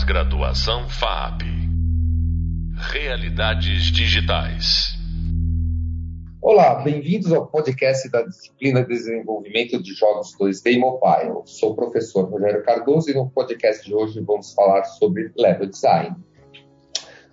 Pós-graduação 0.00 0.88
FAP. 0.88 1.42
Realidades 2.74 3.92
digitais. 3.92 4.94
Olá, 6.40 6.76
bem-vindos 6.76 7.30
ao 7.32 7.46
podcast 7.46 8.08
da 8.08 8.22
disciplina 8.22 8.80
de 8.80 8.88
Desenvolvimento 8.88 9.82
de 9.82 9.92
Jogos 9.92 10.34
2D 10.38 10.72
e 10.72 10.78
Mobile. 10.78 11.42
Sou 11.44 11.72
o 11.72 11.76
professor 11.76 12.24
Rogério 12.30 12.64
Cardoso 12.64 13.10
e 13.10 13.14
no 13.14 13.28
podcast 13.28 13.84
de 13.84 13.94
hoje 13.94 14.20
vamos 14.20 14.54
falar 14.54 14.84
sobre 14.84 15.32
level 15.36 15.68
design. 15.68 16.16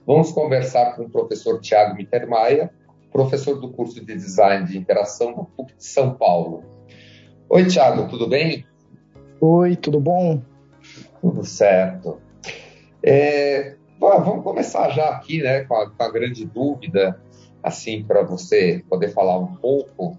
Vamos 0.06 0.34
conversar 0.34 0.98
com 0.98 1.04
o 1.04 1.10
professor 1.10 1.62
Tiago 1.62 1.96
Mittermeier, 1.96 2.70
professor 3.14 3.62
do 3.62 3.72
curso 3.72 4.04
de 4.04 4.14
Design 4.14 4.66
de 4.66 4.78
Interação 4.78 5.34
da 5.34 5.44
PUC 5.44 5.74
de 5.78 5.86
São 5.86 6.16
Paulo. 6.16 6.66
Oi, 7.50 7.66
Tiago, 7.66 8.10
tudo 8.10 8.28
bem? 8.28 8.66
Oi, 9.40 9.78
tudo 9.78 10.02
bom? 10.02 10.42
Tudo 11.22 11.46
certo. 11.46 12.27
É, 13.08 13.76
bom, 13.98 14.22
vamos 14.22 14.44
começar 14.44 14.90
já 14.90 15.10
aqui, 15.10 15.42
né, 15.42 15.64
com 15.64 15.76
a, 15.76 15.90
com 15.90 16.04
a 16.04 16.12
grande 16.12 16.46
dúvida, 16.46 17.18
assim, 17.64 18.04
para 18.04 18.22
você 18.22 18.84
poder 18.90 19.10
falar 19.10 19.40
um 19.40 19.56
pouco. 19.56 20.18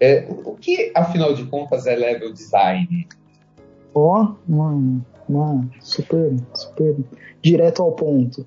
É, 0.00 0.26
o 0.44 0.56
que, 0.56 0.90
afinal 0.96 1.32
de 1.32 1.44
contas, 1.46 1.86
é 1.86 1.94
level 1.94 2.32
design? 2.32 3.06
Ó, 3.94 4.22
oh, 4.22 4.52
mano, 4.52 5.06
mano, 5.28 5.70
super, 5.80 6.34
super 6.52 6.96
direto 7.40 7.82
ao 7.82 7.92
ponto. 7.92 8.44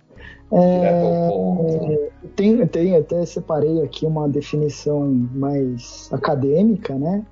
É, 0.51 0.79
direto 0.79 1.05
ao 1.05 1.31
ponto. 1.31 1.93
É, 1.93 2.09
tem, 2.35 2.67
tem, 2.67 2.95
até 2.95 3.25
separei 3.25 3.81
aqui 3.81 4.05
uma 4.05 4.27
definição 4.27 5.07
mais 5.33 6.09
acadêmica, 6.11 6.93
né? 6.95 7.25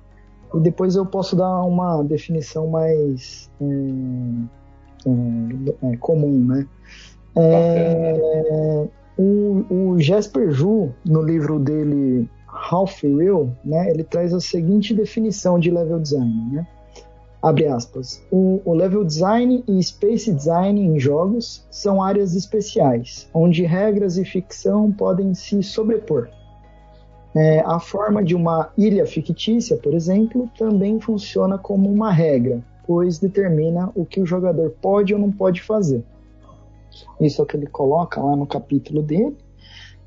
E 0.54 0.60
depois 0.60 0.96
eu 0.96 1.04
posso 1.04 1.36
dar 1.36 1.62
uma 1.64 2.02
definição 2.02 2.66
mais 2.68 3.50
é, 3.60 4.56
é, 5.82 5.96
comum, 5.96 6.44
né? 6.44 6.66
É, 7.36 8.88
o, 9.18 9.64
o 9.70 10.00
Jasper 10.00 10.50
Ju, 10.50 10.90
no 11.04 11.22
livro 11.22 11.58
dele 11.58 12.28
Half 12.48 13.02
Real, 13.02 13.50
né, 13.64 13.90
ele 13.90 14.04
traz 14.04 14.32
a 14.32 14.40
seguinte 14.40 14.94
definição 14.94 15.58
de 15.58 15.70
level 15.70 16.00
design, 16.00 16.50
né? 16.52 16.66
Abre 17.42 17.66
aspas. 17.66 18.22
O, 18.30 18.60
o, 18.64 18.74
level 18.74 19.04
design 19.04 19.62
e 19.68 19.82
space 19.82 20.32
design 20.32 20.80
em 20.80 20.98
jogos 20.98 21.64
são 21.70 22.02
áreas 22.02 22.34
especiais, 22.34 23.28
onde 23.32 23.62
regras 23.62 24.16
e 24.16 24.24
ficção 24.24 24.90
podem 24.90 25.32
se 25.34 25.62
sobrepor. 25.62 26.28
É, 27.34 27.60
a 27.60 27.78
forma 27.78 28.24
de 28.24 28.34
uma 28.34 28.70
ilha 28.76 29.06
fictícia, 29.06 29.76
por 29.76 29.92
exemplo, 29.92 30.50
também 30.58 30.98
funciona 30.98 31.58
como 31.58 31.90
uma 31.90 32.10
regra, 32.10 32.64
pois 32.86 33.18
determina 33.18 33.90
o 33.94 34.04
que 34.04 34.20
o 34.20 34.26
jogador 34.26 34.70
pode 34.80 35.12
ou 35.12 35.20
não 35.20 35.30
pode 35.30 35.62
fazer. 35.62 36.04
Isso 37.20 37.40
é 37.40 37.44
o 37.44 37.46
que 37.46 37.56
ele 37.56 37.66
coloca 37.66 38.20
lá 38.20 38.36
no 38.36 38.46
capítulo 38.46 39.02
dele. 39.02 39.36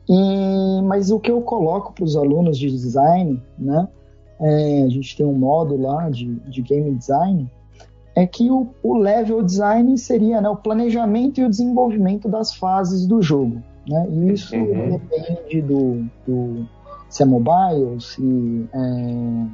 E, 0.08 0.82
mas 0.84 1.12
o 1.12 1.20
que 1.20 1.30
eu 1.30 1.42
coloco 1.42 1.94
para 1.94 2.04
os 2.04 2.16
alunos 2.16 2.58
de 2.58 2.70
design, 2.70 3.42
né? 3.58 3.88
É, 4.42 4.84
a 4.84 4.90
gente 4.90 5.18
tem 5.18 5.26
um 5.26 5.34
módulo 5.34 5.84
lá 5.84 6.10
de, 6.10 6.36
de 6.50 6.62
game 6.62 6.96
design, 6.96 7.52
é 8.16 8.26
que 8.26 8.50
o, 8.50 8.68
o 8.82 8.98
level 8.98 9.44
design 9.44 9.98
seria 9.98 10.42
né, 10.42 10.50
o 10.50 10.56
planejamento 10.56 11.40
e 11.40 11.44
o 11.44 11.50
desenvolvimento 11.50 12.28
das 12.28 12.54
fases 12.56 13.06
do 13.06 13.22
jogo. 13.22 13.62
Né? 13.88 14.08
E 14.10 14.34
isso 14.34 14.56
uhum. 14.56 14.98
depende 14.98 15.62
do, 15.62 16.06
do, 16.26 16.66
se 17.10 17.24
é 17.24 17.26
mobile, 17.26 18.00
se 18.00 18.68
é, 18.74 19.46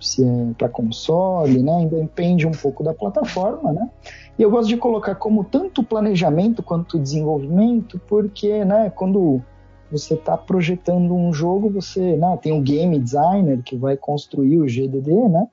se 0.00 0.24
é 0.24 0.52
para 0.56 0.68
console, 0.68 1.62
né? 1.62 1.88
Depende 1.90 2.46
um 2.46 2.52
pouco 2.52 2.82
da 2.82 2.92
plataforma, 2.92 3.72
né? 3.72 3.90
E 4.38 4.42
eu 4.42 4.50
gosto 4.50 4.68
de 4.68 4.76
colocar 4.76 5.14
como 5.14 5.44
tanto 5.44 5.82
planejamento 5.82 6.62
quanto 6.62 6.98
desenvolvimento, 6.98 8.00
porque, 8.06 8.64
né, 8.64 8.90
quando 8.90 9.42
você 9.90 10.14
está 10.14 10.36
projetando 10.36 11.14
um 11.14 11.32
jogo, 11.32 11.70
você 11.70 12.16
né, 12.16 12.38
tem 12.42 12.52
um 12.52 12.62
game 12.62 12.98
designer 12.98 13.62
que 13.62 13.76
vai 13.76 13.96
construir 13.96 14.58
o 14.58 14.66
GDD, 14.66 15.28
né? 15.28 15.46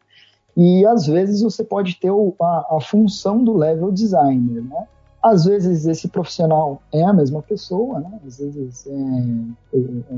E 0.55 0.85
às 0.85 1.07
vezes 1.07 1.41
você 1.41 1.63
pode 1.63 1.99
ter 1.99 2.09
a, 2.09 2.77
a, 2.77 2.79
função 2.81 3.43
do 3.43 3.55
level 3.55 3.91
designer, 3.91 4.61
né? 4.63 4.87
Às 5.21 5.45
vezes 5.45 5.85
esse 5.85 6.09
profissional 6.09 6.81
é 6.91 7.03
a 7.03 7.13
mesma 7.13 7.41
pessoa, 7.41 7.99
né? 7.99 8.19
Às 8.25 8.37
vezes 8.37 8.85
é, 8.87 9.77
é, 9.77 9.79
é 9.79 10.15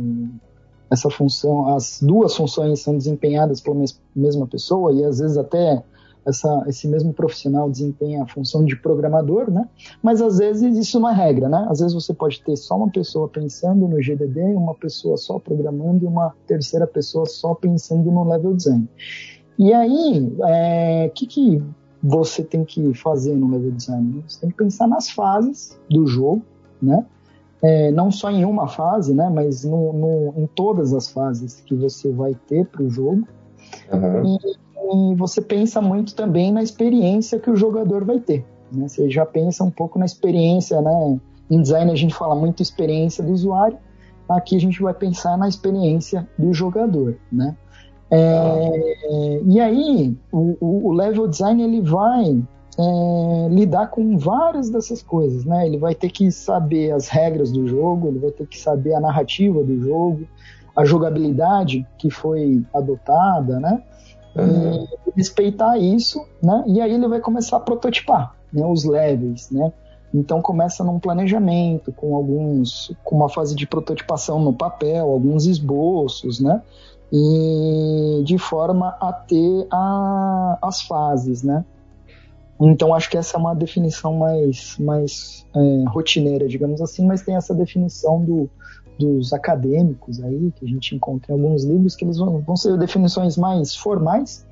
essa 0.89 1.09
função, 1.09 1.75
as 1.75 1.99
duas 2.01 2.35
funções 2.35 2.81
são 2.81 2.97
desempenhadas 2.97 3.61
pela 3.61 3.75
mesma 4.15 4.47
pessoa 4.47 4.93
e 4.93 5.03
às 5.03 5.19
vezes 5.19 5.37
até 5.37 5.83
essa, 6.25 6.63
esse 6.67 6.87
mesmo 6.87 7.13
profissional 7.13 7.69
desempenha 7.69 8.23
a 8.23 8.27
função 8.27 8.65
de 8.65 8.75
programador, 8.75 9.51
né? 9.51 9.69
Mas 10.01 10.21
às 10.21 10.39
vezes 10.39 10.75
isso 10.75 10.99
não 10.99 11.09
é 11.09 11.13
regra, 11.13 11.47
né? 11.47 11.67
Às 11.69 11.79
vezes 11.79 11.93
você 11.93 12.13
pode 12.13 12.41
ter 12.41 12.57
só 12.57 12.75
uma 12.75 12.89
pessoa 12.89 13.29
pensando 13.29 13.87
no 13.87 14.01
GDD, 14.01 14.55
uma 14.55 14.73
pessoa 14.73 15.17
só 15.17 15.37
programando 15.37 16.03
e 16.03 16.07
uma 16.07 16.33
terceira 16.47 16.87
pessoa 16.87 17.25
só 17.27 17.53
pensando 17.53 18.11
no 18.11 18.27
level 18.27 18.55
design. 18.55 18.89
E 19.57 19.71
aí, 19.71 20.33
o 20.37 20.45
é, 20.45 21.09
que, 21.13 21.27
que 21.27 21.63
você 22.01 22.43
tem 22.43 22.65
que 22.65 22.93
fazer 22.95 23.35
no 23.35 23.49
level 23.49 23.71
design? 23.71 24.23
Você 24.27 24.41
tem 24.41 24.49
que 24.49 24.57
pensar 24.57 24.87
nas 24.87 25.09
fases 25.09 25.79
do 25.89 26.07
jogo, 26.07 26.41
né? 26.81 27.05
É, 27.63 27.91
não 27.91 28.11
só 28.11 28.29
em 28.29 28.45
uma 28.45 28.67
fase, 28.67 29.13
né, 29.13 29.29
mas 29.33 29.63
no, 29.63 29.93
no, 29.93 30.33
em 30.37 30.47
todas 30.47 30.93
as 30.93 31.09
fases 31.09 31.61
que 31.61 31.75
você 31.75 32.11
vai 32.11 32.35
ter 32.47 32.65
para 32.65 32.83
o 32.83 32.89
jogo. 32.89 33.27
Uhum. 33.91 34.37
E, 34.37 35.11
e, 35.11 35.15
você 35.15 35.41
pensa 35.41 35.81
muito 35.81 36.15
também 36.15 36.51
na 36.51 36.61
experiência 36.61 37.39
que 37.39 37.49
o 37.49 37.55
jogador 37.55 38.05
vai 38.05 38.19
ter. 38.19 38.45
Né? 38.71 38.87
Você 38.87 39.09
já 39.09 39.25
pensa 39.25 39.63
um 39.63 39.71
pouco 39.71 39.97
na 39.97 40.05
experiência, 40.05 40.81
né? 40.81 41.19
Em 41.49 41.61
design 41.61 41.91
a 41.91 41.95
gente 41.95 42.13
fala 42.13 42.35
muito 42.35 42.61
experiência 42.61 43.23
do 43.23 43.31
usuário. 43.31 43.77
Aqui 44.27 44.55
a 44.55 44.59
gente 44.59 44.81
vai 44.81 44.93
pensar 44.93 45.37
na 45.37 45.47
experiência 45.47 46.27
do 46.37 46.53
jogador, 46.53 47.17
né? 47.31 47.55
É, 48.09 49.41
e 49.45 49.59
aí 49.59 50.15
o, 50.31 50.57
o, 50.61 50.93
level 50.93 51.27
design 51.27 51.63
ele 51.63 51.81
vai 51.81 52.39
é, 52.77 53.47
lidar 53.49 53.87
com 53.87 54.17
várias 54.17 54.69
dessas 54.69 55.01
coisas, 55.01 55.45
né? 55.45 55.65
Ele 55.65 55.77
vai 55.77 55.95
ter 55.95 56.09
que 56.09 56.31
saber 56.31 56.91
as 56.91 57.07
regras 57.07 57.51
do 57.51 57.67
jogo, 57.67 58.07
ele 58.07 58.19
vai 58.19 58.31
ter 58.31 58.45
que 58.47 58.59
saber 58.59 58.93
a 58.93 58.99
narrativa 58.99 59.63
do 59.63 59.79
jogo, 59.79 60.27
a 60.75 60.83
jogabilidade 60.83 61.87
que 61.97 62.09
foi 62.09 62.63
adotada, 62.73 63.59
né? 63.59 63.81
Uhum. 64.35 64.87
E 65.07 65.11
respeitar 65.15 65.77
isso, 65.77 66.25
né? 66.43 66.63
E 66.67 66.81
aí 66.81 66.93
ele 66.93 67.07
vai 67.07 67.21
começar 67.21 67.57
a 67.57 67.61
prototipar, 67.61 68.35
né? 68.51 68.65
Os 68.65 68.83
levels, 68.83 69.49
né? 69.49 69.71
Então 70.13 70.41
começa 70.41 70.83
num 70.83 70.99
planejamento, 70.99 71.93
com 71.93 72.15
alguns, 72.15 72.93
com 73.03 73.15
uma 73.15 73.29
fase 73.29 73.55
de 73.55 73.65
prototipação 73.65 74.39
no 74.39 74.53
papel, 74.53 75.09
alguns 75.09 75.45
esboços, 75.45 76.41
né? 76.41 76.61
E 77.11 78.21
de 78.25 78.37
forma 78.37 78.97
a 78.99 79.13
ter 79.13 79.67
a, 79.71 80.57
as 80.61 80.81
fases, 80.81 81.41
né? 81.41 81.63
Então 82.59 82.93
acho 82.93 83.09
que 83.09 83.17
essa 83.17 83.35
é 83.35 83.39
uma 83.39 83.53
definição 83.53 84.13
mais, 84.13 84.77
mais 84.79 85.45
é, 85.53 85.83
rotineira, 85.89 86.47
digamos 86.47 86.81
assim, 86.81 87.05
mas 87.05 87.21
tem 87.21 87.35
essa 87.35 87.53
definição 87.53 88.23
do, 88.23 88.49
dos 88.97 89.33
acadêmicos 89.33 90.21
aí, 90.23 90.53
que 90.55 90.65
a 90.65 90.67
gente 90.67 90.95
encontra 90.95 91.33
em 91.33 91.35
alguns 91.35 91.63
livros, 91.63 91.95
que 91.95 92.05
eles 92.05 92.17
vão, 92.17 92.39
vão 92.39 92.55
ser 92.55 92.77
definições 92.77 93.37
mais 93.37 93.75
formais, 93.75 94.45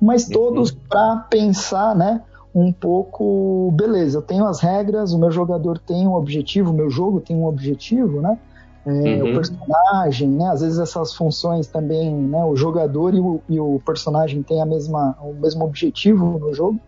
mas 0.00 0.26
todos 0.26 0.70
uhum. 0.70 0.78
para 0.88 1.16
pensar, 1.30 1.94
né, 1.94 2.22
um 2.54 2.72
pouco, 2.72 3.70
beleza, 3.74 4.18
eu 4.18 4.22
tenho 4.22 4.46
as 4.46 4.60
regras, 4.60 5.12
o 5.12 5.18
meu 5.18 5.30
jogador 5.30 5.78
tem 5.78 6.06
um 6.06 6.14
objetivo, 6.14 6.70
o 6.70 6.74
meu 6.74 6.88
jogo 6.88 7.20
tem 7.20 7.36
um 7.36 7.46
objetivo, 7.46 8.20
né, 8.20 8.38
é, 8.86 8.90
uhum. 8.90 9.30
o 9.30 9.34
personagem, 9.34 10.28
né, 10.28 10.48
às 10.48 10.60
vezes 10.62 10.78
essas 10.78 11.14
funções 11.14 11.66
também, 11.66 12.14
né, 12.14 12.42
o 12.44 12.56
jogador 12.56 13.14
e 13.14 13.20
o, 13.20 13.40
e 13.48 13.60
o 13.60 13.80
personagem 13.84 14.42
têm 14.42 14.62
a 14.62 14.66
mesma, 14.66 15.16
o 15.20 15.34
mesmo 15.34 15.64
objetivo 15.64 16.38
no 16.38 16.54
jogo, 16.54 16.80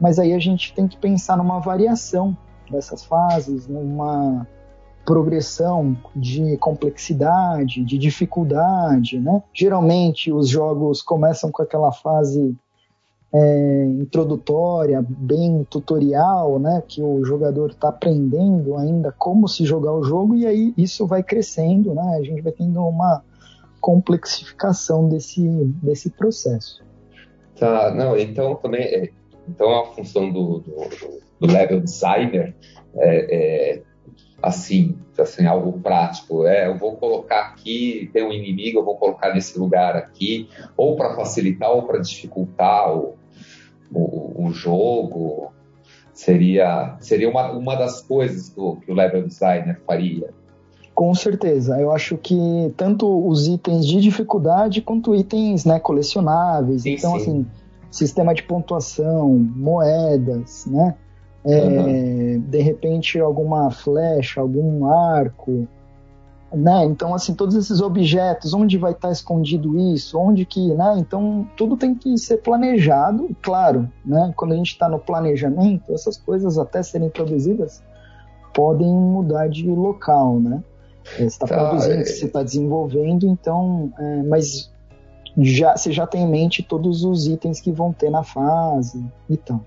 mas 0.00 0.18
aí 0.18 0.32
a 0.32 0.38
gente 0.38 0.74
tem 0.74 0.86
que 0.86 0.96
pensar 0.96 1.36
numa 1.36 1.58
variação 1.58 2.36
dessas 2.70 3.04
fases, 3.04 3.66
numa 3.66 4.46
progressão 5.04 5.96
de 6.14 6.56
complexidade, 6.56 7.84
de 7.84 7.96
dificuldade, 7.96 9.20
né? 9.20 9.40
Geralmente 9.54 10.32
os 10.32 10.48
jogos 10.48 11.00
começam 11.00 11.50
com 11.52 11.62
aquela 11.62 11.92
fase 11.92 12.56
é, 13.32 13.84
introdutória, 14.00 15.04
bem 15.06 15.64
tutorial, 15.70 16.58
né? 16.58 16.82
Que 16.86 17.00
o 17.02 17.24
jogador 17.24 17.70
está 17.70 17.88
aprendendo 17.88 18.76
ainda 18.76 19.12
como 19.12 19.46
se 19.46 19.64
jogar 19.64 19.92
o 19.92 20.02
jogo 20.02 20.34
e 20.34 20.44
aí 20.44 20.74
isso 20.76 21.06
vai 21.06 21.22
crescendo, 21.22 21.94
né? 21.94 22.16
A 22.18 22.22
gente 22.22 22.42
vai 22.42 22.52
tendo 22.52 22.80
uma 22.80 23.22
complexificação 23.80 25.08
desse, 25.08 25.40
desse 25.80 26.10
processo. 26.10 26.84
Tá, 27.58 27.94
não, 27.94 28.18
então 28.18 28.56
também 28.56 28.82
é, 28.82 29.10
então, 29.48 29.80
a 29.80 29.86
função 29.86 30.32
do, 30.32 30.58
do, 30.58 30.88
do 31.40 31.46
level 31.46 31.80
designer 31.80 32.54
é, 32.96 33.76
é, 33.76 33.82
assim, 34.42 34.96
assim, 35.18 35.46
algo 35.46 35.80
prático. 35.80 36.46
É, 36.46 36.66
eu 36.66 36.76
vou 36.76 36.96
colocar 36.96 37.40
aqui, 37.40 38.10
tem 38.12 38.24
um 38.24 38.32
inimigo, 38.32 38.80
eu 38.80 38.84
vou 38.84 38.96
colocar 38.96 39.34
nesse 39.34 39.58
lugar 39.58 39.96
aqui, 39.96 40.48
ou 40.76 40.96
para 40.96 41.14
facilitar 41.14 41.70
ou 41.70 41.82
para 41.82 41.98
dificultar 41.98 42.94
o, 42.94 43.14
o, 43.92 44.46
o, 44.46 44.50
jogo. 44.50 45.52
Seria, 46.12 46.96
seria 47.00 47.28
uma, 47.28 47.52
uma 47.52 47.76
das 47.76 48.00
coisas 48.00 48.48
que 48.48 48.60
o, 48.60 48.76
que 48.76 48.90
o 48.90 48.94
level 48.94 49.26
designer 49.26 49.80
faria. 49.86 50.30
Com 50.94 51.14
certeza. 51.14 51.78
Eu 51.78 51.92
acho 51.92 52.16
que 52.16 52.72
tanto 52.74 53.28
os 53.28 53.46
itens 53.46 53.86
de 53.86 54.00
dificuldade 54.00 54.80
quanto 54.80 55.14
itens 55.14 55.66
né, 55.66 55.78
colecionáveis. 55.78 56.82
Sim, 56.82 56.94
então, 56.94 57.10
sim. 57.12 57.16
assim, 57.16 57.46
sistema 57.96 58.34
de 58.34 58.42
pontuação, 58.42 59.28
moedas, 59.38 60.66
né? 60.66 60.94
É, 61.44 61.62
uhum. 61.62 62.40
De 62.40 62.58
repente, 62.58 63.20
alguma 63.20 63.70
flecha, 63.70 64.40
algum 64.40 64.86
arco, 64.86 65.68
né? 66.52 66.84
Então, 66.84 67.14
assim, 67.14 67.34
todos 67.34 67.54
esses 67.54 67.80
objetos, 67.80 68.52
onde 68.52 68.76
vai 68.78 68.92
estar 68.92 69.10
escondido 69.10 69.78
isso, 69.78 70.18
onde 70.18 70.44
que, 70.44 70.74
né? 70.74 70.94
Então, 70.98 71.48
tudo 71.56 71.76
tem 71.76 71.94
que 71.94 72.16
ser 72.18 72.38
planejado, 72.38 73.28
claro, 73.42 73.88
né? 74.04 74.32
Quando 74.36 74.52
a 74.52 74.56
gente 74.56 74.72
está 74.72 74.88
no 74.88 74.98
planejamento, 74.98 75.92
essas 75.92 76.16
coisas 76.16 76.58
até 76.58 76.82
serem 76.82 77.10
produzidas 77.10 77.82
podem 78.52 78.88
mudar 78.92 79.48
de 79.48 79.68
local, 79.68 80.40
né? 80.40 80.62
Você 81.04 81.24
está 81.24 81.46
tá, 81.46 81.56
produzindo, 81.56 82.00
é... 82.00 82.04
você 82.04 82.24
está 82.24 82.42
desenvolvendo, 82.42 83.26
então, 83.26 83.92
é, 83.98 84.22
mas 84.22 84.72
já, 85.38 85.76
você 85.76 85.92
já 85.92 86.06
tem 86.06 86.22
em 86.22 86.30
mente 86.30 86.62
todos 86.62 87.04
os 87.04 87.26
itens 87.26 87.60
que 87.60 87.70
vão 87.70 87.92
ter 87.92 88.10
na 88.10 88.22
fase 88.22 89.04
e 89.28 89.36
tal. 89.36 89.64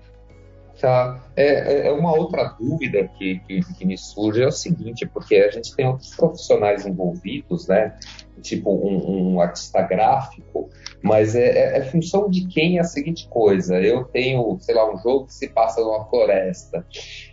Tá. 0.80 1.22
É, 1.36 1.44
é, 1.44 1.86
é 1.88 1.92
uma 1.92 2.16
outra 2.16 2.56
dúvida 2.58 3.06
que, 3.18 3.38
que, 3.40 3.60
que, 3.74 3.84
me 3.84 3.98
surge 3.98 4.42
é 4.42 4.46
o 4.46 4.52
seguinte, 4.52 5.06
porque 5.06 5.36
a 5.36 5.50
gente 5.50 5.76
tem 5.76 5.86
outros 5.86 6.14
profissionais 6.16 6.86
envolvidos, 6.86 7.68
né? 7.68 7.94
Tipo 8.40 8.70
um, 8.70 9.34
um 9.34 9.40
artista 9.40 9.82
gráfico, 9.82 10.70
mas 11.02 11.34
é, 11.34 11.46
é, 11.46 11.78
é, 11.78 11.82
função 11.82 12.28
de 12.28 12.46
quem 12.46 12.76
é 12.76 12.80
a 12.80 12.84
seguinte 12.84 13.26
coisa. 13.28 13.80
Eu 13.80 14.04
tenho, 14.04 14.58
sei 14.60 14.74
lá, 14.74 14.92
um 14.92 14.98
jogo 14.98 15.26
que 15.26 15.34
se 15.34 15.48
passa 15.48 15.80
numa 15.80 16.04
floresta. 16.06 16.84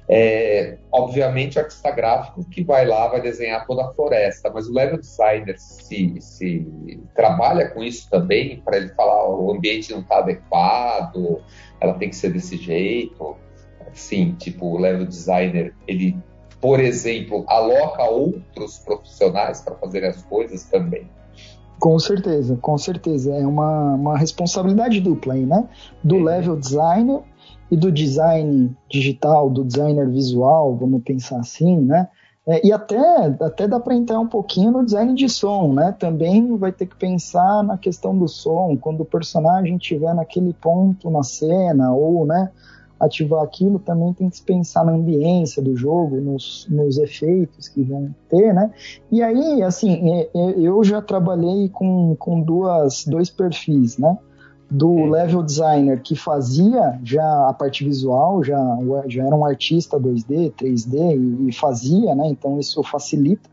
É, 0.07 0.77
obviamente 0.91 1.57
o 1.57 1.61
artista 1.61 1.91
gráfico 1.91 2.49
que 2.49 2.63
vai 2.63 2.85
lá 2.85 3.07
vai 3.07 3.21
desenhar 3.21 3.67
toda 3.67 3.85
a 3.85 3.93
floresta, 3.93 4.49
mas 4.49 4.67
o 4.67 4.73
level 4.73 4.99
designer 4.99 5.57
se, 5.57 6.15
se 6.21 6.65
trabalha 7.13 7.69
com 7.69 7.83
isso 7.83 8.09
também 8.09 8.61
para 8.61 8.77
ele 8.77 8.89
falar 8.89 9.29
o 9.29 9.51
ambiente 9.51 9.91
não 9.91 9.99
está 9.99 10.19
adequado, 10.19 11.41
ela 11.81 11.93
tem 11.95 12.09
que 12.09 12.15
ser 12.15 12.29
desse 12.29 12.55
jeito. 12.55 13.35
Sim, 13.93 14.35
tipo, 14.37 14.65
o 14.67 14.77
level 14.77 15.05
designer, 15.05 15.73
ele, 15.87 16.15
por 16.61 16.79
exemplo, 16.79 17.43
aloca 17.47 18.03
outros 18.03 18.79
profissionais 18.79 19.61
para 19.61 19.75
fazer 19.75 20.05
as 20.05 20.23
coisas 20.23 20.63
também. 20.65 21.09
Com 21.79 22.00
certeza, 22.00 22.57
com 22.57 22.77
certeza. 22.77 23.33
É 23.35 23.45
uma, 23.45 23.94
uma 23.95 24.18
responsabilidade 24.18 25.00
dupla 25.00 25.33
aí, 25.33 25.45
né? 25.45 25.68
Do 26.03 26.18
é. 26.18 26.24
level 26.24 26.56
designer 26.56 27.21
e 27.69 27.75
do 27.75 27.91
design 27.91 28.75
digital, 28.89 29.50
do 29.50 29.63
designer 29.63 30.09
visual, 30.09 30.75
vamos 30.75 31.03
pensar 31.03 31.39
assim, 31.39 31.77
né? 31.79 32.07
É, 32.47 32.65
e 32.65 32.71
até, 32.71 32.97
até 33.41 33.68
dá 33.68 33.77
para 33.77 33.94
entrar 33.94 34.21
um 34.21 34.27
pouquinho 34.27 34.71
no 34.71 34.85
design 34.85 35.13
de 35.13 35.27
som, 35.27 35.74
né? 35.74 35.94
Também 36.00 36.56
vai 36.56 36.71
ter 36.71 36.85
que 36.85 36.95
pensar 36.95 37.62
na 37.62 37.77
questão 37.77 38.18
do 38.18 38.27
som, 38.27 38.77
quando 38.79 39.01
o 39.01 39.06
personagem 39.06 39.75
estiver 39.75 40.15
naquele 40.15 40.53
ponto 40.53 41.12
na 41.12 41.24
cena, 41.24 41.91
ou, 41.91 42.25
né, 42.25 42.50
ativar 42.99 43.44
aquilo, 43.44 43.79
também 43.79 44.13
tem 44.13 44.29
que 44.29 44.41
pensar 44.41 44.85
na 44.85 44.91
ambiência 44.91 45.61
do 45.61 45.75
jogo, 45.75 46.17
nos, 46.17 46.67
nos 46.69 46.97
efeitos 46.97 47.67
que 47.67 47.83
vão 47.83 48.13
ter, 48.29 48.53
né? 48.53 48.71
E 49.11 49.21
aí, 49.21 49.61
assim, 49.61 50.11
é, 50.11 50.29
é, 50.33 50.59
eu 50.59 50.83
já 50.83 51.01
trabalhei 51.01 51.69
com, 51.69 52.15
com 52.15 52.41
duas, 52.41 53.05
dois 53.05 53.29
perfis, 53.29 53.97
né? 53.97 54.17
do 54.69 55.05
level 55.05 55.41
designer 55.44 56.01
que 56.01 56.13
fazia 56.13 56.99
já 57.03 57.47
a 57.47 57.53
parte 57.53 57.85
visual, 57.85 58.44
já, 58.44 58.59
já 59.07 59.25
era 59.25 59.33
um 59.33 59.45
artista 59.45 59.97
2D, 59.97 60.51
3D 60.51 61.15
e, 61.15 61.50
e 61.50 61.53
fazia, 61.53 62.13
né? 62.13 62.27
Então 62.27 62.59
isso 62.59 62.83
facilita. 62.83 63.50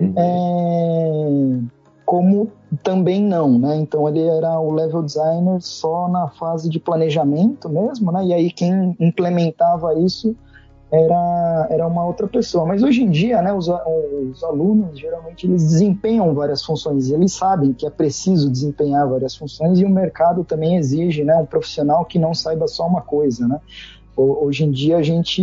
Uhum. 0.00 0.14
É, 0.16 1.58
como 2.06 2.52
também 2.84 3.20
não, 3.20 3.58
né? 3.58 3.76
Então 3.76 4.08
ele 4.08 4.22
era 4.22 4.58
o 4.60 4.70
level 4.70 5.02
designer 5.02 5.60
só 5.60 6.08
na 6.08 6.28
fase 6.28 6.70
de 6.70 6.78
planejamento 6.78 7.68
mesmo, 7.68 8.12
né? 8.12 8.24
E 8.26 8.32
aí 8.32 8.50
quem 8.50 8.96
implementava 9.00 9.92
isso 9.98 10.34
era, 10.90 11.66
era 11.68 11.86
uma 11.86 12.04
outra 12.04 12.28
pessoa. 12.28 12.64
Mas 12.64 12.82
hoje 12.82 13.02
em 13.02 13.10
dia, 13.10 13.42
né, 13.42 13.52
os, 13.52 13.68
os 13.68 14.44
alunos 14.44 14.98
geralmente 14.98 15.46
eles 15.46 15.64
desempenham 15.64 16.32
várias 16.32 16.64
funções, 16.64 17.10
eles 17.10 17.32
sabem 17.32 17.72
que 17.72 17.84
é 17.84 17.90
preciso 17.90 18.50
desempenhar 18.50 19.08
várias 19.08 19.34
funções 19.34 19.80
e 19.80 19.84
o 19.84 19.90
mercado 19.90 20.44
também 20.44 20.76
exige 20.76 21.24
né, 21.24 21.34
um 21.36 21.46
profissional 21.46 22.04
que 22.04 22.18
não 22.20 22.32
saiba 22.32 22.68
só 22.68 22.86
uma 22.86 23.02
coisa. 23.02 23.48
Né? 23.48 23.60
Hoje 24.16 24.64
em 24.64 24.70
dia 24.70 24.98
a 24.98 25.02
gente, 25.02 25.42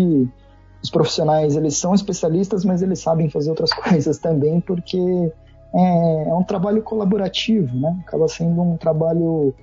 os 0.81 0.89
profissionais 0.89 1.57
eles 1.57 1.75
são 1.75 1.93
especialistas, 1.93 2.63
mas 2.63 2.81
eles 2.81 2.99
sabem 2.99 3.29
fazer 3.29 3.49
outras 3.49 3.73
coisas 3.75 4.17
também 4.17 4.61
porque 4.61 5.31
é, 5.73 6.29
é 6.29 6.33
um 6.33 6.43
trabalho 6.43 6.81
colaborativo, 6.81 7.75
né? 7.77 7.97
acaba 8.05 8.27
sendo 8.27 8.61
um 8.61 8.77
trabalho 8.77 9.53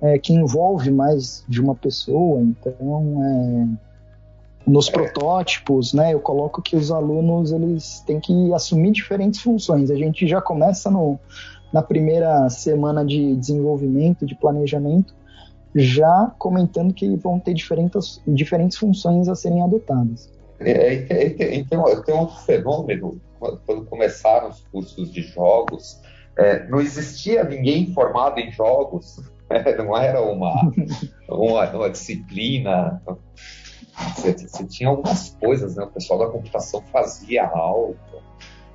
é, 0.00 0.18
que 0.18 0.32
envolve 0.32 0.90
mais 0.90 1.44
de 1.48 1.60
uma 1.60 1.74
pessoa, 1.74 2.40
então 2.40 3.22
é, 3.22 3.90
nos 4.66 4.88
protótipos, 4.88 5.92
né, 5.92 6.14
eu 6.14 6.20
coloco 6.20 6.62
que 6.62 6.76
os 6.76 6.90
alunos 6.90 7.50
eles 7.50 8.00
têm 8.06 8.20
que 8.20 8.52
assumir 8.52 8.92
diferentes 8.92 9.40
funções. 9.40 9.90
A 9.90 9.96
gente 9.96 10.26
já 10.28 10.40
começa 10.40 10.90
no, 10.90 11.18
na 11.72 11.82
primeira 11.82 12.48
semana 12.50 13.04
de 13.04 13.34
desenvolvimento, 13.36 14.26
de 14.26 14.34
planejamento, 14.34 15.14
já 15.74 16.32
comentando 16.38 16.92
que 16.92 17.16
vão 17.16 17.38
ter 17.38 17.54
diferentes, 17.54 18.20
diferentes 18.26 18.76
funções 18.76 19.28
a 19.28 19.34
serem 19.34 19.62
adotadas. 19.62 20.30
É, 20.60 20.70
é, 20.70 21.42
é, 21.42 21.54
então, 21.54 21.84
tem 22.02 22.14
um 22.14 22.28
fenômeno, 22.28 23.20
quando 23.38 23.86
começaram 23.86 24.50
os 24.50 24.60
cursos 24.70 25.10
de 25.10 25.22
jogos, 25.22 26.00
é, 26.36 26.68
não 26.68 26.80
existia 26.80 27.42
ninguém 27.44 27.92
formado 27.92 28.38
em 28.38 28.52
jogos, 28.52 29.16
não 29.78 29.96
era 29.96 30.20
uma, 30.20 30.70
uma, 31.28 31.70
uma 31.70 31.90
disciplina 31.90 33.00
você, 34.08 34.32
você, 34.32 34.64
tinha 34.64 34.88
algumas 34.88 35.36
coisas, 35.40 35.76
né? 35.76 35.84
O 35.84 35.90
pessoal 35.90 36.18
da 36.18 36.26
computação 36.26 36.82
fazia 36.92 37.46
algo, 37.46 37.96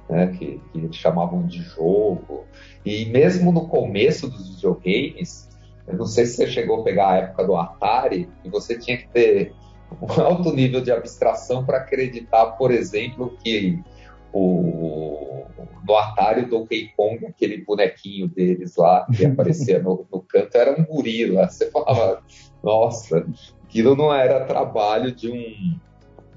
né? 0.09 0.27
Que, 0.27 0.61
que 0.71 0.77
eles 0.77 0.95
chamavam 0.95 1.45
de 1.45 1.61
jogo. 1.61 2.45
E 2.85 3.05
mesmo 3.05 3.51
no 3.51 3.67
começo 3.67 4.29
dos 4.29 4.55
videogames, 4.55 5.49
eu 5.87 5.97
não 5.97 6.05
sei 6.05 6.25
se 6.25 6.37
você 6.37 6.47
chegou 6.47 6.81
a 6.81 6.83
pegar 6.83 7.09
a 7.09 7.17
época 7.17 7.43
do 7.43 7.55
Atari, 7.55 8.29
e 8.43 8.49
você 8.49 8.77
tinha 8.77 8.97
que 8.97 9.07
ter 9.09 9.53
um 10.01 10.21
alto 10.21 10.51
nível 10.53 10.81
de 10.81 10.91
abstração 10.91 11.65
para 11.65 11.77
acreditar, 11.77 12.45
por 12.57 12.71
exemplo, 12.71 13.37
que 13.43 13.79
o, 14.33 15.45
no 15.87 15.95
Atari 15.95 16.45
Donkey 16.45 16.91
Kong, 16.95 17.25
aquele 17.25 17.63
bonequinho 17.63 18.27
deles 18.27 18.75
lá 18.75 19.05
que 19.05 19.23
aparecia 19.25 19.81
no, 19.81 20.05
no 20.11 20.21
canto, 20.21 20.55
era 20.55 20.79
um 20.79 20.83
gorila. 20.83 21.47
Você 21.47 21.71
falava, 21.71 22.21
nossa, 22.63 23.25
aquilo 23.63 23.95
não 23.95 24.13
era 24.13 24.45
trabalho 24.45 25.13
de 25.13 25.31
um. 25.31 25.79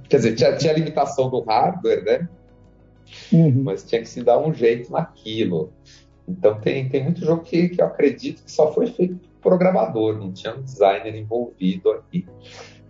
Quer 0.08 0.18
dizer, 0.18 0.34
tinha, 0.34 0.56
tinha 0.56 0.72
limitação 0.72 1.28
do 1.28 1.40
hardware, 1.40 2.04
né? 2.04 2.28
Uhum. 3.32 3.62
Mas 3.64 3.84
tinha 3.84 4.00
que 4.00 4.08
se 4.08 4.22
dar 4.22 4.38
um 4.38 4.52
jeito 4.52 4.92
naquilo. 4.92 5.72
Então 6.26 6.60
tem, 6.60 6.88
tem 6.88 7.02
muito 7.02 7.24
jogo 7.24 7.42
que, 7.42 7.70
que 7.70 7.80
eu 7.80 7.86
acredito 7.86 8.44
que 8.44 8.52
só 8.52 8.72
foi 8.72 8.86
feito 8.88 9.16
por 9.16 9.50
programador, 9.50 10.18
não 10.18 10.30
tinha 10.32 10.54
um 10.54 10.62
designer 10.62 11.14
envolvido 11.14 11.90
aqui. 11.90 12.26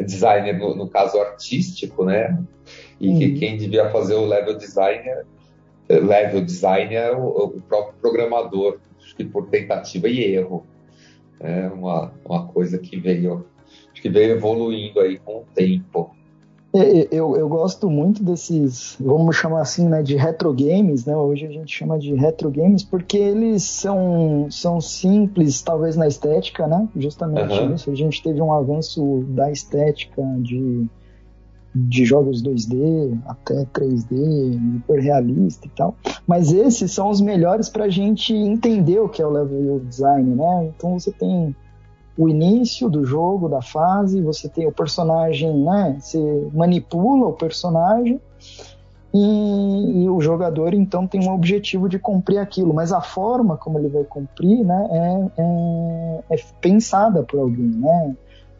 Designer, 0.04 0.58
no, 0.58 0.74
no 0.74 0.88
caso 0.88 1.20
artístico, 1.20 2.04
né? 2.04 2.38
E 3.00 3.08
uhum. 3.08 3.18
que 3.18 3.38
quem 3.38 3.56
devia 3.56 3.90
fazer 3.90 4.14
o 4.14 4.26
level 4.26 4.56
designer, 4.56 5.26
level 5.88 6.44
design 6.44 6.94
é 6.94 7.12
o, 7.12 7.26
o 7.26 7.62
próprio 7.62 7.94
programador, 8.00 8.78
acho 8.98 9.16
que 9.16 9.24
por 9.24 9.48
tentativa 9.48 10.08
e 10.08 10.20
erro. 10.20 10.66
É 11.40 11.68
uma, 11.68 12.12
uma 12.24 12.48
coisa 12.48 12.78
que 12.78 12.98
veio 12.98 13.46
que 13.94 14.08
veio 14.08 14.32
evoluindo 14.32 15.00
aí 15.00 15.18
com 15.18 15.38
o 15.38 15.44
tempo. 15.54 16.14
É, 16.74 16.80
é, 16.80 17.08
eu, 17.10 17.34
eu 17.36 17.48
gosto 17.48 17.88
muito 17.88 18.22
desses, 18.22 18.96
vamos 19.00 19.36
chamar 19.36 19.62
assim, 19.62 19.88
né, 19.88 20.02
de 20.02 20.16
retro 20.16 20.52
games, 20.52 21.06
né? 21.06 21.16
Hoje 21.16 21.46
a 21.46 21.50
gente 21.50 21.74
chama 21.74 21.98
de 21.98 22.14
retro 22.14 22.50
games 22.50 22.84
porque 22.84 23.16
eles 23.16 23.62
são, 23.62 24.48
são 24.50 24.80
simples, 24.80 25.62
talvez 25.62 25.96
na 25.96 26.06
estética, 26.06 26.66
né? 26.66 26.86
Justamente 26.94 27.58
uhum. 27.58 27.74
isso. 27.74 27.90
A 27.90 27.94
gente 27.94 28.22
teve 28.22 28.40
um 28.42 28.52
avanço 28.52 29.24
da 29.30 29.50
estética 29.50 30.22
de, 30.40 30.86
de 31.74 32.04
jogos 32.04 32.42
2D 32.42 33.18
até 33.26 33.64
3D, 33.64 34.76
hiper 34.76 35.02
realista 35.02 35.66
e 35.66 35.70
tal. 35.70 35.96
Mas 36.26 36.52
esses 36.52 36.92
são 36.92 37.08
os 37.08 37.22
melhores 37.22 37.70
para 37.70 37.84
a 37.84 37.90
gente 37.90 38.34
entender 38.34 39.00
o 39.00 39.08
que 39.08 39.22
é 39.22 39.26
o 39.26 39.30
level 39.30 39.80
design, 39.80 40.34
né? 40.34 40.70
Então 40.76 40.98
você 40.98 41.10
tem 41.12 41.56
o 42.18 42.28
início 42.28 42.90
do 42.90 43.04
jogo, 43.04 43.48
da 43.48 43.62
fase, 43.62 44.20
você 44.20 44.48
tem 44.48 44.66
o 44.66 44.72
personagem, 44.72 45.56
né? 45.56 45.96
Você 46.00 46.48
manipula 46.52 47.28
o 47.28 47.32
personagem 47.32 48.20
e, 49.14 50.02
e, 50.02 50.08
o 50.10 50.20
jogador 50.20 50.74
então 50.74 51.06
tem 51.06 51.26
um 51.26 51.32
objetivo 51.32 51.88
de 51.88 51.98
cumprir 51.98 52.38
aquilo, 52.38 52.74
mas 52.74 52.92
a 52.92 53.00
forma 53.00 53.56
como 53.56 53.78
ele 53.78 53.88
vai 53.88 54.04
cumprir, 54.04 54.64
né, 54.64 54.88
é, 54.90 55.42
é, 55.42 56.34
é 56.34 56.44
pensada 56.60 57.22
por 57.22 57.38
alguém, 57.38 57.68
né? 57.68 58.16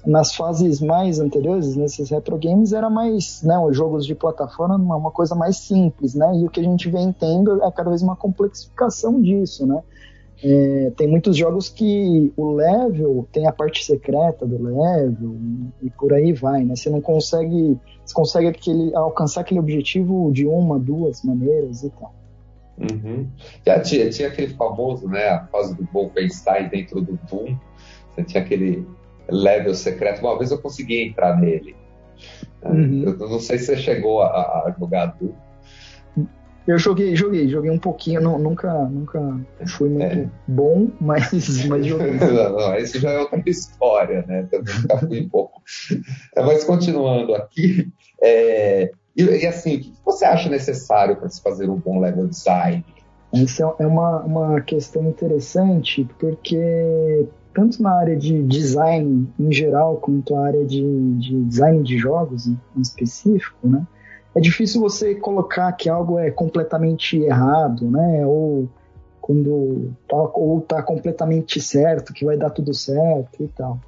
nas 0.06 0.34
fases 0.34 0.80
mais 0.80 1.18
anteriores, 1.18 1.76
nesses 1.76 2.08
retro 2.10 2.38
games, 2.38 2.72
era 2.72 2.88
mais, 2.88 3.42
né, 3.42 3.58
os 3.58 3.76
jogos 3.76 4.06
de 4.06 4.14
plataforma, 4.14 4.76
uma, 4.76 4.96
uma 4.96 5.10
coisa 5.10 5.34
mais 5.34 5.58
simples, 5.58 6.14
né? 6.14 6.34
E 6.36 6.46
o 6.46 6.48
que 6.48 6.60
a 6.60 6.62
gente 6.62 6.88
vem 6.88 7.12
tendo 7.12 7.62
é 7.62 7.70
cada 7.70 7.90
vez 7.90 8.00
uma 8.00 8.16
complexificação 8.16 9.20
disso, 9.20 9.66
né? 9.66 9.82
É, 10.42 10.92
tem 10.96 11.08
muitos 11.08 11.36
jogos 11.36 11.68
que 11.68 12.32
o 12.36 12.52
level 12.52 13.26
tem 13.32 13.46
a 13.46 13.52
parte 13.52 13.84
secreta 13.84 14.46
do 14.46 14.62
level 14.62 15.36
e 15.82 15.90
por 15.90 16.12
aí 16.12 16.32
vai, 16.32 16.62
né? 16.62 16.76
Você 16.76 16.88
não 16.88 17.00
consegue, 17.00 17.76
você 18.04 18.14
consegue 18.14 18.46
aquele, 18.46 18.94
alcançar 18.94 19.40
aquele 19.40 19.58
objetivo 19.58 20.30
de 20.32 20.46
uma, 20.46 20.78
duas 20.78 21.24
maneiras 21.24 21.82
e 21.82 21.90
tal. 21.90 22.14
Uhum. 22.78 23.26
Já 23.66 23.80
tinha, 23.80 24.08
tinha 24.10 24.28
aquele 24.28 24.54
famoso, 24.54 25.08
né, 25.08 25.28
a 25.28 25.46
fase 25.46 25.74
do 25.74 25.88
Wolfenstein 25.92 26.68
dentro 26.68 27.00
do 27.00 27.18
Doom, 27.28 27.56
você 28.14 28.22
tinha 28.22 28.42
aquele 28.42 28.86
level 29.28 29.74
secreto. 29.74 30.20
Uma 30.20 30.38
vez 30.38 30.52
eu 30.52 30.58
consegui 30.58 31.02
entrar 31.02 31.36
nele. 31.36 31.74
Uhum. 32.64 33.16
Eu 33.18 33.28
não 33.28 33.40
sei 33.40 33.58
se 33.58 33.66
você 33.66 33.76
chegou 33.76 34.22
a, 34.22 34.28
a 34.28 34.74
jogar 34.78 35.16
Doom. 35.20 35.32
Eu 36.68 36.78
joguei, 36.78 37.16
joguei, 37.16 37.48
joguei 37.48 37.70
um 37.70 37.78
pouquinho, 37.78 38.20
não, 38.20 38.38
nunca, 38.38 38.70
nunca 38.84 39.40
fui 39.66 39.88
muito 39.88 40.04
é. 40.04 40.28
bom, 40.46 40.90
mas, 41.00 41.30
mas 41.66 41.86
joguei. 41.86 42.12
não, 42.12 42.52
não, 42.52 42.76
isso 42.76 43.00
já 43.00 43.10
é 43.10 43.18
outra 43.18 43.42
história, 43.46 44.22
né? 44.28 44.46
Também 44.50 44.74
nunca 44.82 44.98
fui 44.98 45.20
um 45.22 45.28
pouco. 45.30 45.62
Mas 46.36 46.64
continuando 46.64 47.34
aqui, 47.34 47.88
é, 48.22 48.90
e, 49.16 49.22
e, 49.22 49.46
assim, 49.46 49.76
o 49.76 49.80
que 49.80 49.92
você 50.04 50.26
acha 50.26 50.50
necessário 50.50 51.16
para 51.16 51.30
se 51.30 51.40
fazer 51.40 51.70
um 51.70 51.76
bom 51.76 52.00
level 52.00 52.26
design? 52.26 52.84
Isso 53.32 53.62
é 53.78 53.86
uma, 53.86 54.20
uma 54.20 54.60
questão 54.60 55.08
interessante, 55.08 56.06
porque 56.18 57.26
tanto 57.54 57.82
na 57.82 57.98
área 57.98 58.16
de 58.16 58.42
design 58.42 59.26
em 59.40 59.50
geral, 59.50 59.96
quanto 59.96 60.34
na 60.34 60.46
área 60.46 60.66
de, 60.66 60.82
de 61.14 61.44
design 61.44 61.82
de 61.82 61.96
jogos 61.96 62.46
em 62.46 62.58
específico, 62.78 63.66
né? 63.66 63.86
É 64.38 64.40
difícil 64.40 64.80
você 64.80 65.16
colocar 65.16 65.72
que 65.72 65.88
algo 65.88 66.16
é 66.16 66.30
completamente 66.30 67.18
errado, 67.18 67.90
né? 67.90 68.24
Ou 68.24 68.68
quando 69.20 69.90
tá, 70.08 70.16
ou 70.16 70.60
tá 70.60 70.80
completamente 70.80 71.60
certo, 71.60 72.12
que 72.12 72.24
vai 72.24 72.36
dar 72.36 72.50
tudo 72.50 72.72
certo 72.72 73.42
e 73.42 73.48
tal. 73.48 73.80